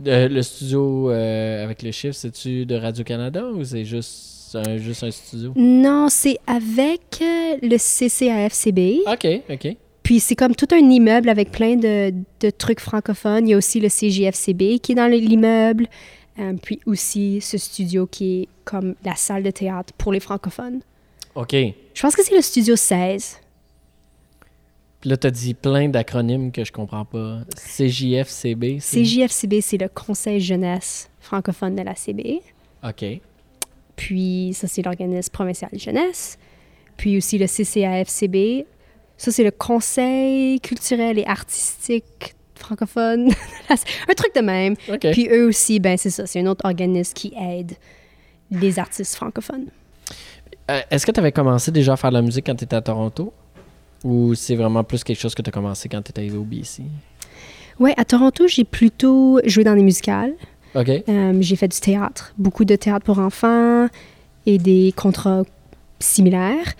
[0.06, 5.04] Euh, le studio euh, avec les chiffres, c'est-tu de Radio-Canada ou c'est juste un, juste
[5.04, 5.52] un studio?
[5.54, 9.06] Non, c'est avec euh, le CCAFCB.
[9.06, 9.76] OK, OK.
[10.02, 13.46] Puis c'est comme tout un immeuble avec plein de, de trucs francophones.
[13.46, 15.86] Il y a aussi le CJFCB qui est dans l'immeuble.
[16.38, 20.80] Euh, puis aussi ce studio qui est comme la salle de théâtre pour les francophones.
[21.34, 21.52] OK.
[21.52, 23.38] Je pense que c'est le studio 16.
[25.00, 27.40] Puis là, tu as dit plein d'acronymes que je comprends pas.
[27.56, 28.78] CJF, CB.
[28.80, 32.40] c'est- CJFCB, c'est le Conseil jeunesse francophone de la CB.
[32.84, 33.04] OK.
[33.96, 36.38] Puis ça, c'est l'organisme provincial jeunesse.
[36.96, 38.64] Puis aussi le CCAFCB.
[39.16, 43.28] Ça, c'est le Conseil culturel et artistique francophone.
[43.70, 44.74] un truc de même.
[44.88, 45.10] OK.
[45.12, 47.72] Puis eux aussi, ben c'est ça, c'est un autre organisme qui aide
[48.52, 49.66] les artistes francophones.
[50.70, 52.76] Euh, Est-ce que tu avais commencé déjà à faire de la musique quand tu étais
[52.76, 53.32] à Toronto?
[54.04, 56.44] Ou c'est vraiment plus quelque chose que tu as commencé quand tu étais arrivé au
[56.44, 56.82] BC?
[57.78, 60.34] Ouais, à Toronto, j'ai plutôt joué dans des musicales.
[60.74, 60.88] OK.
[60.88, 63.88] Euh, j'ai fait du théâtre, beaucoup de théâtre pour enfants
[64.46, 65.42] et des contrats
[65.98, 66.74] similaires.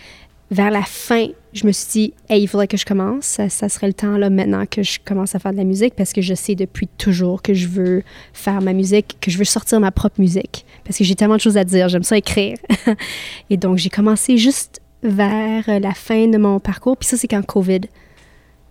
[0.51, 3.25] Vers la fin, je me suis dit, hey, il faudrait que je commence.
[3.25, 5.95] Ça, ça serait le temps là maintenant que je commence à faire de la musique
[5.95, 9.45] parce que je sais depuis toujours que je veux faire ma musique, que je veux
[9.45, 11.89] sortir ma propre musique parce que j'ai tellement de choses à dire.
[11.89, 12.57] J'aime ça écrire.
[13.51, 16.97] et donc, j'ai commencé juste vers la fin de mon parcours.
[16.97, 17.81] Puis ça, c'est quand COVID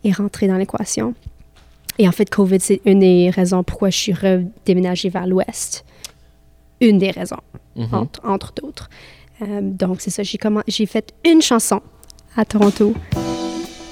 [0.04, 1.14] est rentré dans l'équation.
[2.00, 5.86] Et en fait, COVID, c'est une des raisons pourquoi je suis redéménagée vers l'Ouest.
[6.80, 7.38] Une des raisons,
[7.76, 7.94] Mhm.
[7.94, 8.90] entre, entre d'autres.
[9.44, 11.82] Euh, donc, c'est ça, j'ai fait une chanson
[12.36, 12.94] à Toronto.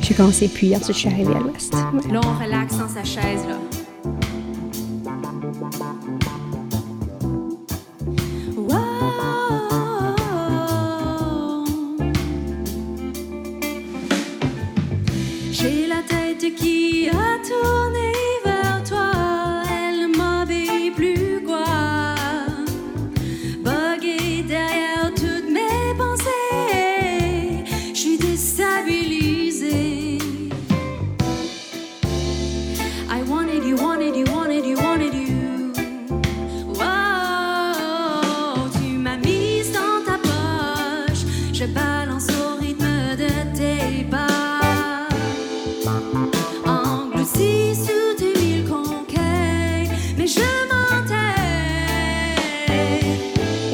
[0.01, 1.73] J'ai commencé, puis ensuite, je suis arrivée à l'Ouest.
[1.73, 2.13] Ouais.
[2.13, 3.57] Là, on relaxe dans sa chaise, là.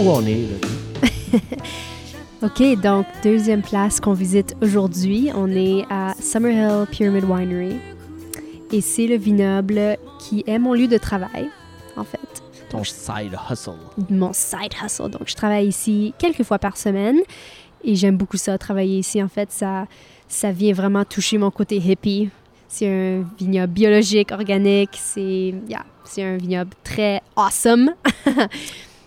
[0.06, 1.39] Où on est, là?
[2.43, 5.32] OK, donc, deuxième place qu'on visite aujourd'hui.
[5.34, 7.78] On est à Summerhill Pyramid Winery.
[8.72, 11.49] Et c'est le vignoble qui est mon lieu de travail,
[11.97, 12.20] en fait.
[12.70, 13.72] Ton side hustle.
[14.12, 15.10] mon side hustle.
[15.10, 17.18] Donc, je travaille ici quelques fois par semaine
[17.84, 19.24] et j'aime beaucoup ça, travailler ici.
[19.24, 19.88] En fait, ça,
[20.28, 22.30] ça vient vraiment toucher mon côté hippie.
[22.68, 24.99] C'est un vignoble biologique, organique.
[25.01, 27.95] C'est yeah, c'est un vignoble très awesome.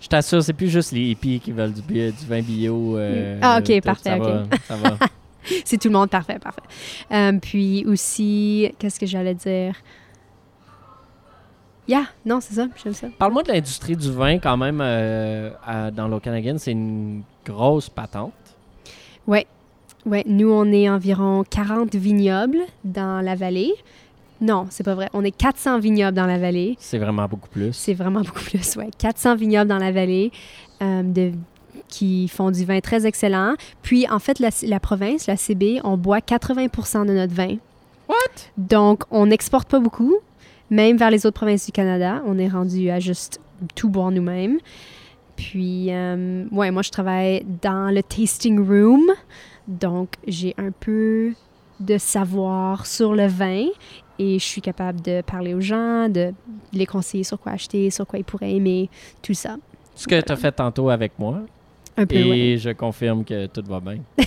[0.09, 1.83] Je t'assure, c'est plus juste les hippies qui veulent du,
[2.27, 2.97] vin bio.
[2.97, 4.23] euh, Ah, ok, tout, parfait, ça ok.
[4.23, 4.97] va, ça va.
[5.65, 6.63] c'est tout le monde, parfait, parfait.
[7.11, 9.75] Euh, puis aussi, qu'est-ce que j'allais dire?
[11.87, 13.07] Yeah, non, c'est ça, j'aime ça.
[13.19, 16.55] Parle-moi de l'industrie du vin quand même euh, à- dans l'Okanagan.
[16.57, 18.33] C'est une grosse patente.
[19.27, 19.45] Ouais.
[20.07, 23.73] Ouais, nous, on est environ 40 vignobles dans la vallée.
[24.41, 25.09] Non, c'est pas vrai.
[25.13, 26.77] On est 400 vignobles dans la vallée.
[26.79, 27.73] C'est vraiment beaucoup plus.
[27.73, 28.89] C'est vraiment beaucoup plus, ouais.
[28.97, 30.31] 400 vignobles dans la vallée
[30.81, 31.31] euh, de,
[31.87, 33.55] qui font du vin très excellent.
[33.81, 37.57] Puis, en fait, la, la province, la CB, on boit 80% de notre vin.
[38.07, 38.15] What?
[38.57, 40.15] Donc, on n'exporte pas beaucoup,
[40.69, 42.21] même vers les autres provinces du Canada.
[42.25, 43.41] On est rendu à juste
[43.75, 44.59] tout boire nous-mêmes.
[45.35, 49.11] Puis, euh, ouais, moi, je travaille dans le tasting room.
[49.67, 51.33] Donc, j'ai un peu
[51.79, 53.67] de savoir sur le vin
[54.19, 56.33] et je suis capable de parler aux gens, de
[56.73, 58.89] les conseiller sur quoi acheter, sur quoi ils pourraient aimer,
[59.21, 59.55] tout ça.
[59.95, 61.39] Ce que tu as fait tantôt avec moi.
[61.97, 62.57] Un peu, Et ouais.
[62.57, 63.97] je confirme que tout va bien.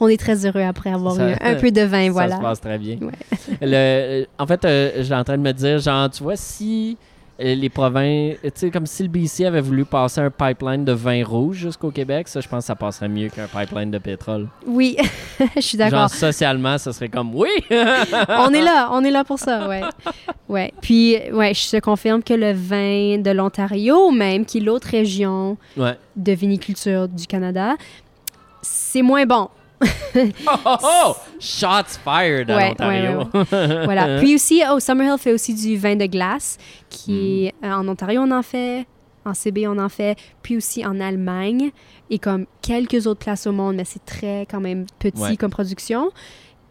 [0.00, 2.36] On est très heureux après avoir Ça- eu un peu de vin, ça voilà.
[2.36, 2.96] se passe très bien.
[3.00, 3.58] Ouais.
[3.60, 7.11] Le- en fait, euh, j'ai en train de me dire, genre, tu vois, si euh,
[7.38, 11.24] les provinces, tu sais, comme si le BC avait voulu passer un pipeline de vin
[11.24, 14.48] rouge jusqu'au Québec, ça, je pense que ça passerait mieux qu'un pipeline de pétrole.
[14.66, 14.96] Oui,
[15.56, 16.10] je suis Genre, d'accord.
[16.10, 17.48] socialement, ça serait comme, oui!
[17.70, 19.82] on est là, on est là pour ça, ouais.
[20.48, 20.72] Ouais.
[20.80, 25.56] Puis, ouais, je te confirme que le vin de l'Ontario, même, qui est l'autre région
[25.76, 25.96] Ouais.
[26.14, 27.74] de viniculture du Canada,
[28.60, 29.48] c'est moins bon.
[30.46, 31.16] Oh, oh, oh!
[31.40, 33.18] Shots fired à Ouais, l'Ontario.
[33.18, 33.84] ouais, ouais.
[33.84, 34.18] voilà.
[34.20, 36.58] Puis aussi, oh, Summerhill fait aussi du vin de glace,
[36.88, 37.66] qui Hmm.
[37.66, 38.86] euh, en Ontario, on en fait.
[39.24, 40.16] En CB, on en fait.
[40.42, 41.70] Puis aussi en Allemagne
[42.10, 46.10] et comme quelques autres places au monde, mais c'est très quand même petit comme production.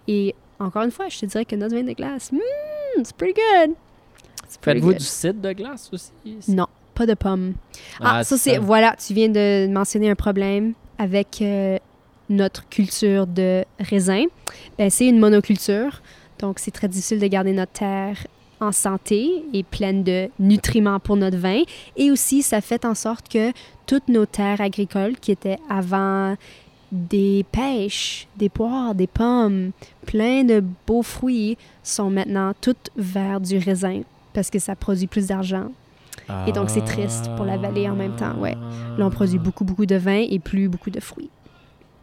[0.07, 3.33] Et encore une fois, je te dirais que notre vin de glace, hmm, c'est pretty
[3.33, 3.75] good.
[4.61, 6.11] Faites-vous du cidre de glace aussi?
[6.49, 7.53] Non, pas de pommes.
[8.01, 11.77] Ah, Ah, ça c'est voilà, tu viens de mentionner un problème avec euh,
[12.31, 14.25] notre culture de raisin.
[14.77, 16.01] Ben, c'est une monoculture,
[16.39, 18.25] donc c'est très difficile de garder notre terre
[18.59, 21.61] en santé et pleine de nutriments pour notre vin.
[21.97, 23.51] Et aussi, ça fait en sorte que
[23.85, 26.35] toutes nos terres agricoles qui étaient avant
[26.91, 29.71] des pêches, des poires, des pommes,
[30.05, 34.01] plein de beaux fruits, sont maintenant toutes vers du raisin
[34.33, 35.71] parce que ça produit plus d'argent.
[36.47, 38.55] Et donc, c'est triste pour la vallée en même temps, ouais.
[38.97, 41.29] Là, on produit beaucoup, beaucoup de vin et plus beaucoup de fruits.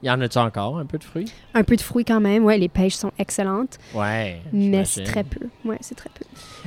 [0.02, 1.32] Y en a-tu encore, un peu de fruits?
[1.54, 4.40] Un peu de fruits quand même, ouais, les pêches sont excellentes, Ouais.
[4.52, 5.46] mais c'est très peu.
[5.64, 6.24] Ouais, c'est très peu.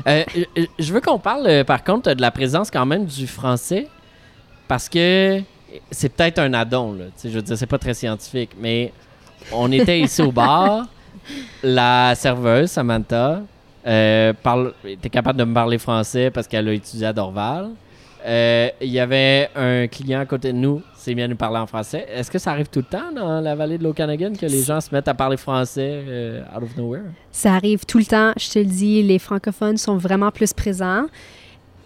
[0.07, 0.23] Euh,
[0.57, 3.88] euh, je veux qu'on parle, euh, par contre, de la présence quand même du français,
[4.67, 5.41] parce que
[5.91, 7.05] c'est peut-être un addon, là.
[7.23, 8.91] Je veux dire, c'est pas très scientifique, mais
[9.53, 10.88] on était ici au bar,
[11.63, 13.41] la serveuse, Samantha,
[13.88, 17.69] euh, parle, était capable de me parler français parce qu'elle a étudié à Dorval.
[18.25, 21.65] Euh, Il y avait un client à côté de nous, c'est bien nous parler en
[21.65, 22.05] français.
[22.13, 24.79] Est-ce que ça arrive tout le temps dans la vallée de l'Okanagan que les gens
[24.79, 27.01] se mettent à parler français euh, out of nowhere?
[27.31, 31.05] Ça arrive tout le temps, je te le dis, les francophones sont vraiment plus présents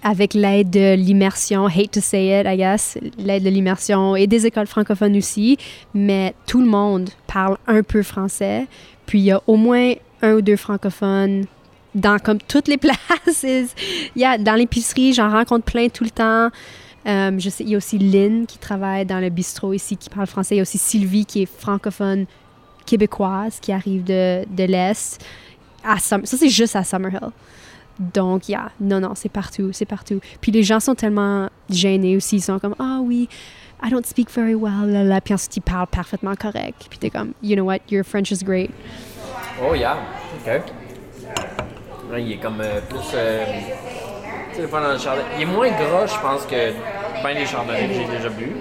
[0.04, 4.46] avec l'aide de l'immersion, hate to say it, I guess, l'aide de l'immersion et des
[4.46, 5.58] écoles francophones aussi,
[5.94, 8.68] mais tout le monde parle un peu français.
[9.06, 11.46] Puis il y a au moins un ou deux francophones
[11.96, 13.44] dans comme toutes les places.
[13.44, 16.50] Il y a, dans l'épicerie, j'en rencontre plein tout le temps.
[17.08, 20.10] Euh, je sais, il y a aussi Lynn qui travaille dans le bistrot ici, qui
[20.10, 20.56] parle français.
[20.56, 22.26] Il y a aussi Sylvie qui est francophone
[22.86, 25.24] québécoise, qui arrive de, de l'Est.
[26.00, 27.30] Ça, c'est juste à Summerhill.
[28.00, 30.20] Donc, yeah, non, non, c'est partout, c'est partout.
[30.42, 32.38] Puis les gens sont tellement gênés aussi.
[32.38, 33.30] Ils sont comme, ah oui,
[33.84, 35.22] I don't speak very well, là, là.
[35.22, 36.88] Puis ensuite, ils parlent parfaitement correct.
[36.90, 38.72] Puis t'es comme, you know what, your French is great.
[39.62, 39.98] Oh, yeah.
[40.46, 40.62] OK.
[42.12, 43.00] Ouais, il est comme euh, plus.
[43.14, 43.46] euh,
[44.62, 45.28] dans le chardonnay.
[45.38, 46.74] Il est moins gras, je pense, que
[47.24, 48.56] ben des chardonnays que j'ai déjà bu.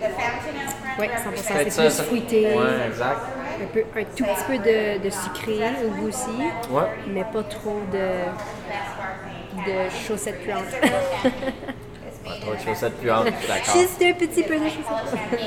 [0.98, 1.08] Oui, 100%.
[1.24, 2.46] Peut-être C'est ça, plus ça- fruité.
[2.54, 3.20] Ouais, exact.
[3.62, 6.30] Un, peu, un tout petit peu de, de sucré au goût aussi.
[6.70, 6.82] Ouais.
[7.08, 8.08] Mais pas trop de,
[9.64, 10.64] de chaussettes puantes.
[12.24, 13.74] Pas trop de chaussettes puantes, d'accord.
[13.76, 15.40] Juste un petit peu de chaussettes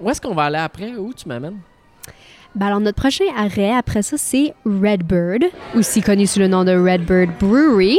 [0.00, 0.90] Où est-ce qu'on va aller après?
[0.92, 1.58] Où tu m'amènes?
[2.54, 5.44] Ben alors, notre prochain arrêt après ça, c'est Redbird,
[5.74, 7.98] aussi connu sous le nom de Redbird Brewery.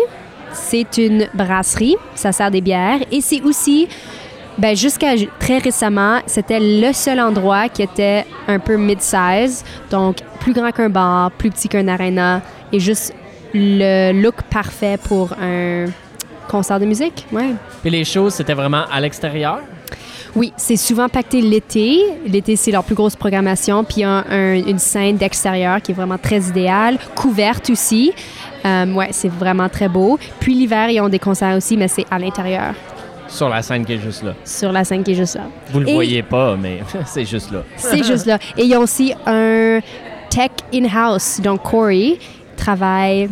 [0.53, 3.89] C'est une brasserie, ça sert des bières et c'est aussi,
[4.57, 10.53] ben jusqu'à très récemment, c'était le seul endroit qui était un peu mid-size, donc plus
[10.53, 12.41] grand qu'un bar, plus petit qu'un arena
[12.71, 13.13] et juste
[13.53, 15.87] le look parfait pour un
[16.47, 17.53] concert de musique, ouais.
[17.81, 19.59] Puis les choses, c'était vraiment à l'extérieur?
[20.35, 21.99] Oui, c'est souvent pacté l'été.
[22.27, 23.83] L'été, c'est leur plus grosse programmation.
[23.85, 27.69] Puis il y a un- un- une scène d'extérieur qui est vraiment très idéale, couverte
[27.69, 28.11] aussi.
[28.65, 30.19] Euh, ouais, c'est vraiment très beau.
[30.39, 32.73] Puis l'hiver, ils ont des concerts aussi, mais c'est à l'intérieur,
[33.27, 34.33] Sur la scène qui est juste là.
[34.43, 35.43] sur la scène qui est juste là.
[35.71, 37.63] Vous le Et- voyez pas, mais c'est juste là.
[37.77, 38.37] C'est juste là.
[38.57, 39.79] Et ils ont aussi un
[40.29, 41.39] tech in-house.
[41.41, 42.17] Donc, Corey
[42.57, 43.29] travaille,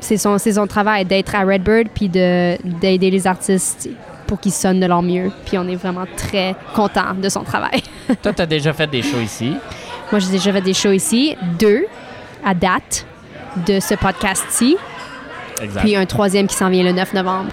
[0.00, 3.88] c'est son, son travail d'être à Redbird puis de, d'aider les artistes
[4.26, 5.30] pour qu'ils sonnent de leur mieux.
[5.44, 7.82] Puis on est vraiment très content de son travail.
[8.22, 9.56] Toi, tu as déjà fait des shows ici?
[10.12, 11.86] Moi, j'ai déjà fait des shows ici, deux
[12.44, 13.06] à date
[13.66, 14.76] de ce podcast-ci,
[15.62, 15.80] Exact.
[15.80, 17.50] puis un troisième qui s'en vient le 9 novembre.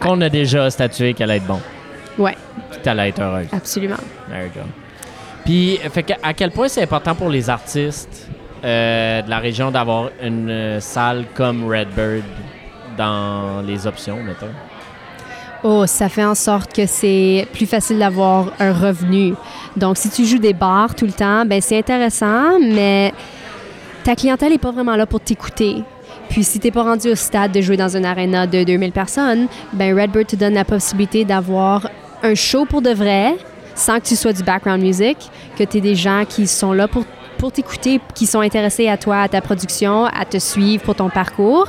[0.00, 1.60] Qu'on a déjà statué qu'elle allait être bon.
[2.18, 2.36] Ouais,
[2.70, 3.46] Puis qu'elle allait être heureuse.
[3.52, 3.96] absolument.
[4.28, 4.60] There you go.
[5.44, 8.28] Puis, fait que, à quel point c'est important pour les artistes
[8.64, 12.22] euh, de la région d'avoir une euh, salle comme Redbird
[12.96, 14.46] dans les options, mettons?
[15.66, 19.32] Oh, ça fait en sorte que c'est plus facile d'avoir un revenu.
[19.78, 23.14] Donc, si tu joues des bars tout le temps, ben c'est intéressant, mais
[24.04, 25.76] ta clientèle n'est pas vraiment là pour t'écouter.
[26.28, 28.92] Puis, si tu n'es pas rendu au stade de jouer dans une arena de 2000
[28.92, 31.88] personnes, ben Redbird te donne la possibilité d'avoir
[32.22, 33.34] un show pour de vrai,
[33.74, 35.16] sans que tu sois du background music,
[35.56, 37.06] que tu aies des gens qui sont là pour,
[37.38, 41.08] pour t'écouter, qui sont intéressés à toi, à ta production, à te suivre pour ton
[41.08, 41.68] parcours.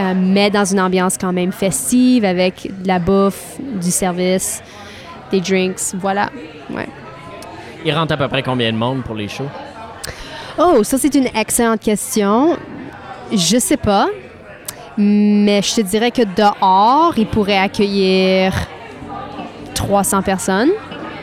[0.00, 4.62] Euh, mais dans une ambiance quand même festive avec de la bouffe, du service,
[5.30, 6.30] des drinks, voilà.
[6.70, 6.88] Ouais.
[7.84, 9.48] Il rentre à peu près combien de monde pour les shows?
[10.58, 12.56] Oh, ça c'est une excellente question.
[13.32, 14.08] Je sais pas,
[14.96, 18.52] mais je te dirais que dehors, il pourrait accueillir
[19.74, 20.70] 300 personnes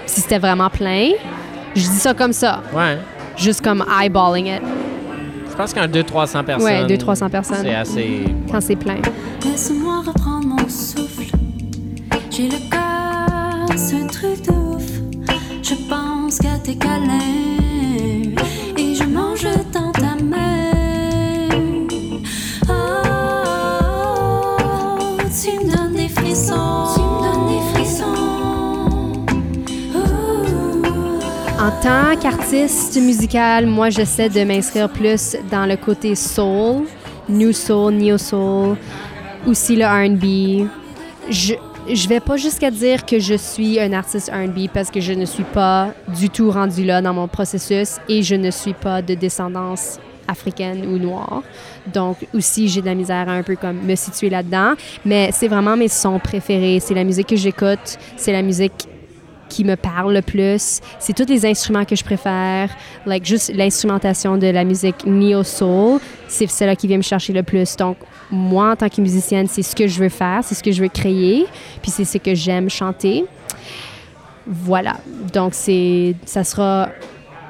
[0.05, 1.11] si c'était vraiment plein.
[1.75, 2.97] Je dis ça comme ça, Ouais.
[3.35, 4.61] juste comme eyeballing it,
[5.57, 6.63] pense qu'un 200-300 personnes.
[6.63, 7.57] Ouais, 200-300 personnes.
[7.63, 8.23] C'est assez.
[8.51, 8.97] quand c'est plein.
[9.43, 11.31] Laisse-moi reprendre mon souffle.
[12.31, 14.83] J'ai le cœur, c'est un truc de ouf.
[15.63, 17.56] Je pense qu'à tes câlins
[31.67, 36.85] En tant qu'artiste musical, moi, j'essaie de m'inscrire plus dans le côté soul,
[37.27, 38.77] new soul, neo soul,
[39.45, 40.69] aussi le R&B.
[41.29, 41.55] Je
[41.93, 45.25] je vais pas jusqu'à dire que je suis un artiste R&B parce que je ne
[45.25, 49.13] suis pas du tout rendu là dans mon processus et je ne suis pas de
[49.13, 51.43] descendance africaine ou noire.
[51.93, 55.49] Donc aussi j'ai de la misère à un peu comme me situer là-dedans, mais c'est
[55.49, 58.87] vraiment mes sons préférés, c'est la musique que j'écoute, c'est la musique
[59.47, 60.81] qui me parle le plus.
[60.99, 62.69] C'est tous les instruments que je préfère.
[63.05, 67.75] Like, juste l'instrumentation de la musique neo-soul, c'est celle qui vient me chercher le plus.
[67.75, 67.97] Donc,
[68.31, 70.81] moi, en tant que musicienne, c'est ce que je veux faire, c'est ce que je
[70.81, 71.45] veux créer,
[71.81, 73.25] puis c'est ce que j'aime chanter.
[74.45, 74.97] Voilà.
[75.33, 76.89] Donc, c'est, ça sera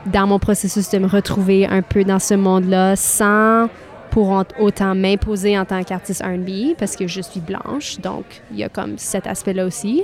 [0.06, 3.68] dans mon processus de me retrouver un peu dans ce monde-là sans
[4.12, 8.00] pour autant m'imposer en tant qu'artiste R&B parce que je suis blanche.
[8.00, 10.04] Donc, il y a comme cet aspect-là aussi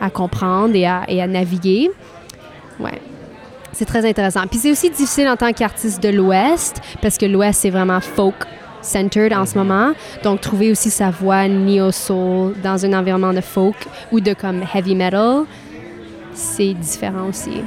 [0.00, 1.90] à comprendre et à, naviguer.
[2.80, 3.00] Ouais.
[3.72, 4.46] C'est très intéressant.
[4.46, 9.32] Puis c'est aussi difficile en tant qu'artiste de l'Ouest parce que l'Ouest, c'est vraiment folk-centered
[9.32, 9.92] en ce moment.
[10.22, 13.76] Donc, trouver aussi sa voix neo-soul dans un environnement de folk
[14.12, 15.44] ou de comme heavy metal,
[16.32, 17.62] c'est différent aussi.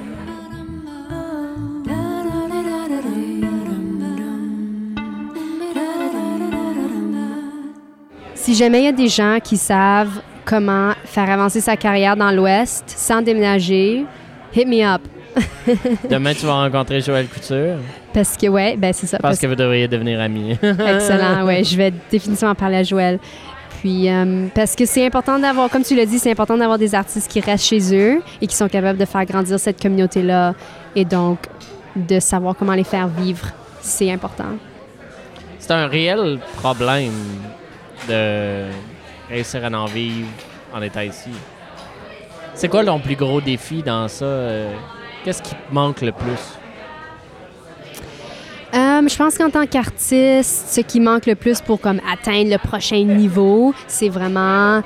[8.47, 12.31] Si jamais il y a des gens qui savent comment faire avancer sa carrière dans
[12.31, 14.05] l'Ouest sans déménager,
[14.55, 15.01] hit me up.
[16.09, 17.75] Demain, tu vas rencontrer Joël Couture.
[18.13, 19.17] Parce que, ouais, ben c'est ça.
[19.17, 20.51] Parce- que vous devriez devenir amis.
[20.63, 21.61] Excellent, ouais.
[21.65, 23.19] Je vais définitivement parler à Joël.
[23.81, 26.95] Puis, euh, parce que c'est important d'avoir, comme tu l'as dit, c'est important d'avoir des
[26.95, 30.53] artistes qui restent chez eux et qui sont capables de faire grandir cette communauté-là
[30.95, 31.39] et donc
[31.97, 33.45] de savoir comment les faire vivre.
[33.81, 34.55] C'est important.
[35.59, 37.11] C'est un réel problème
[38.07, 38.65] de
[39.29, 40.27] réussir à en vivre
[40.73, 41.29] en étant ici.
[42.53, 44.25] C'est quoi ton plus gros défi dans ça?
[44.25, 44.73] euh,
[45.23, 46.57] Qu'est-ce qui te manque le plus?
[48.73, 52.57] Euh, je pense qu'en tant qu'artiste, ce qui manque le plus pour comme atteindre le
[52.57, 54.81] prochain niveau, c'est vraiment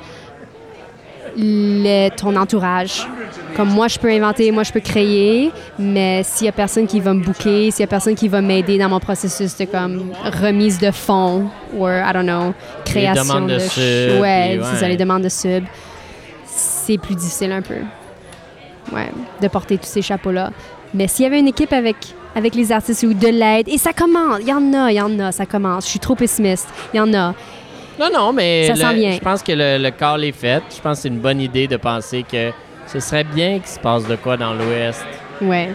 [1.36, 3.06] le- ton entourage.
[3.56, 7.00] Comme moi, je peux inventer, moi, je peux créer, mais s'il y a personne qui
[7.00, 10.10] va me booker, s'il y a personne qui va m'aider dans mon processus de comme
[10.42, 12.54] remise de fonds ou, I don't know,
[12.84, 13.70] création de ch-
[14.10, 14.88] sub, ouais, c'est ça, ouais.
[14.88, 15.64] les demandes de sub,
[16.46, 17.76] c'est plus difficile un peu.
[18.92, 19.10] Ouais,
[19.40, 20.50] de porter tous ces chapeaux-là.
[20.94, 21.96] Mais s'il y avait une équipe avec,
[22.34, 25.00] avec les artistes ou de l'aide, et ça commence, il y en a, il y
[25.00, 25.84] en a, ça commence.
[25.84, 26.68] Je suis trop pessimiste.
[26.92, 27.34] Il y en a.
[28.02, 30.62] Non, non, mais Ça le- je pense que le, le call est fait.
[30.74, 32.50] Je pense que c'est une bonne idée de penser que
[32.86, 35.04] Ce serait bien qu'il se passe de quoi dans l'Ouest.
[35.40, 35.70] Ouais.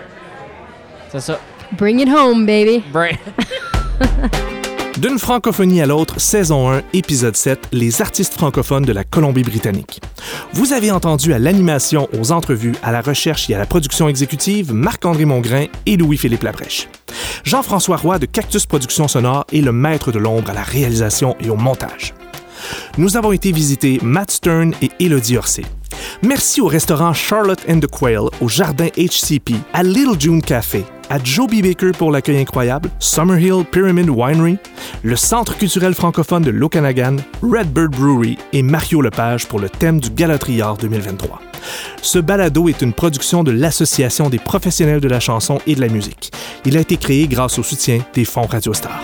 [1.09, 1.39] C'est ça.
[1.71, 2.83] Bring it home, baby.
[4.99, 10.01] D'une francophonie à l'autre, saison 1, épisode 7, les artistes francophones de la Colombie-Britannique.
[10.53, 14.73] Vous avez entendu à l'animation, aux entrevues, à la recherche et à la production exécutive
[14.73, 16.87] Marc-André Mongrain et Louis-Philippe Labrèche.
[17.43, 21.51] Jean-François Roy de Cactus Productions Sonore est le maître de l'ombre à la réalisation et
[21.51, 22.15] au montage.
[22.97, 25.65] Nous avons été visiter Matt Stern et Elodie Orsay.
[26.23, 31.17] Merci au restaurant Charlotte and the Quail, au Jardin HCP, à Little June Café, à
[31.23, 31.61] Joe B.
[31.61, 34.57] Baker pour l'accueil incroyable, Summerhill Pyramid Winery,
[35.03, 40.09] le Centre culturel francophone de l'Okanagan, Redbird Brewery et Mario Lepage pour le thème du
[40.09, 41.41] Gala Triard 2023.
[42.01, 45.89] Ce balado est une production de l'Association des professionnels de la chanson et de la
[45.89, 46.31] musique.
[46.65, 49.01] Il a été créé grâce au soutien des fonds Radio Star.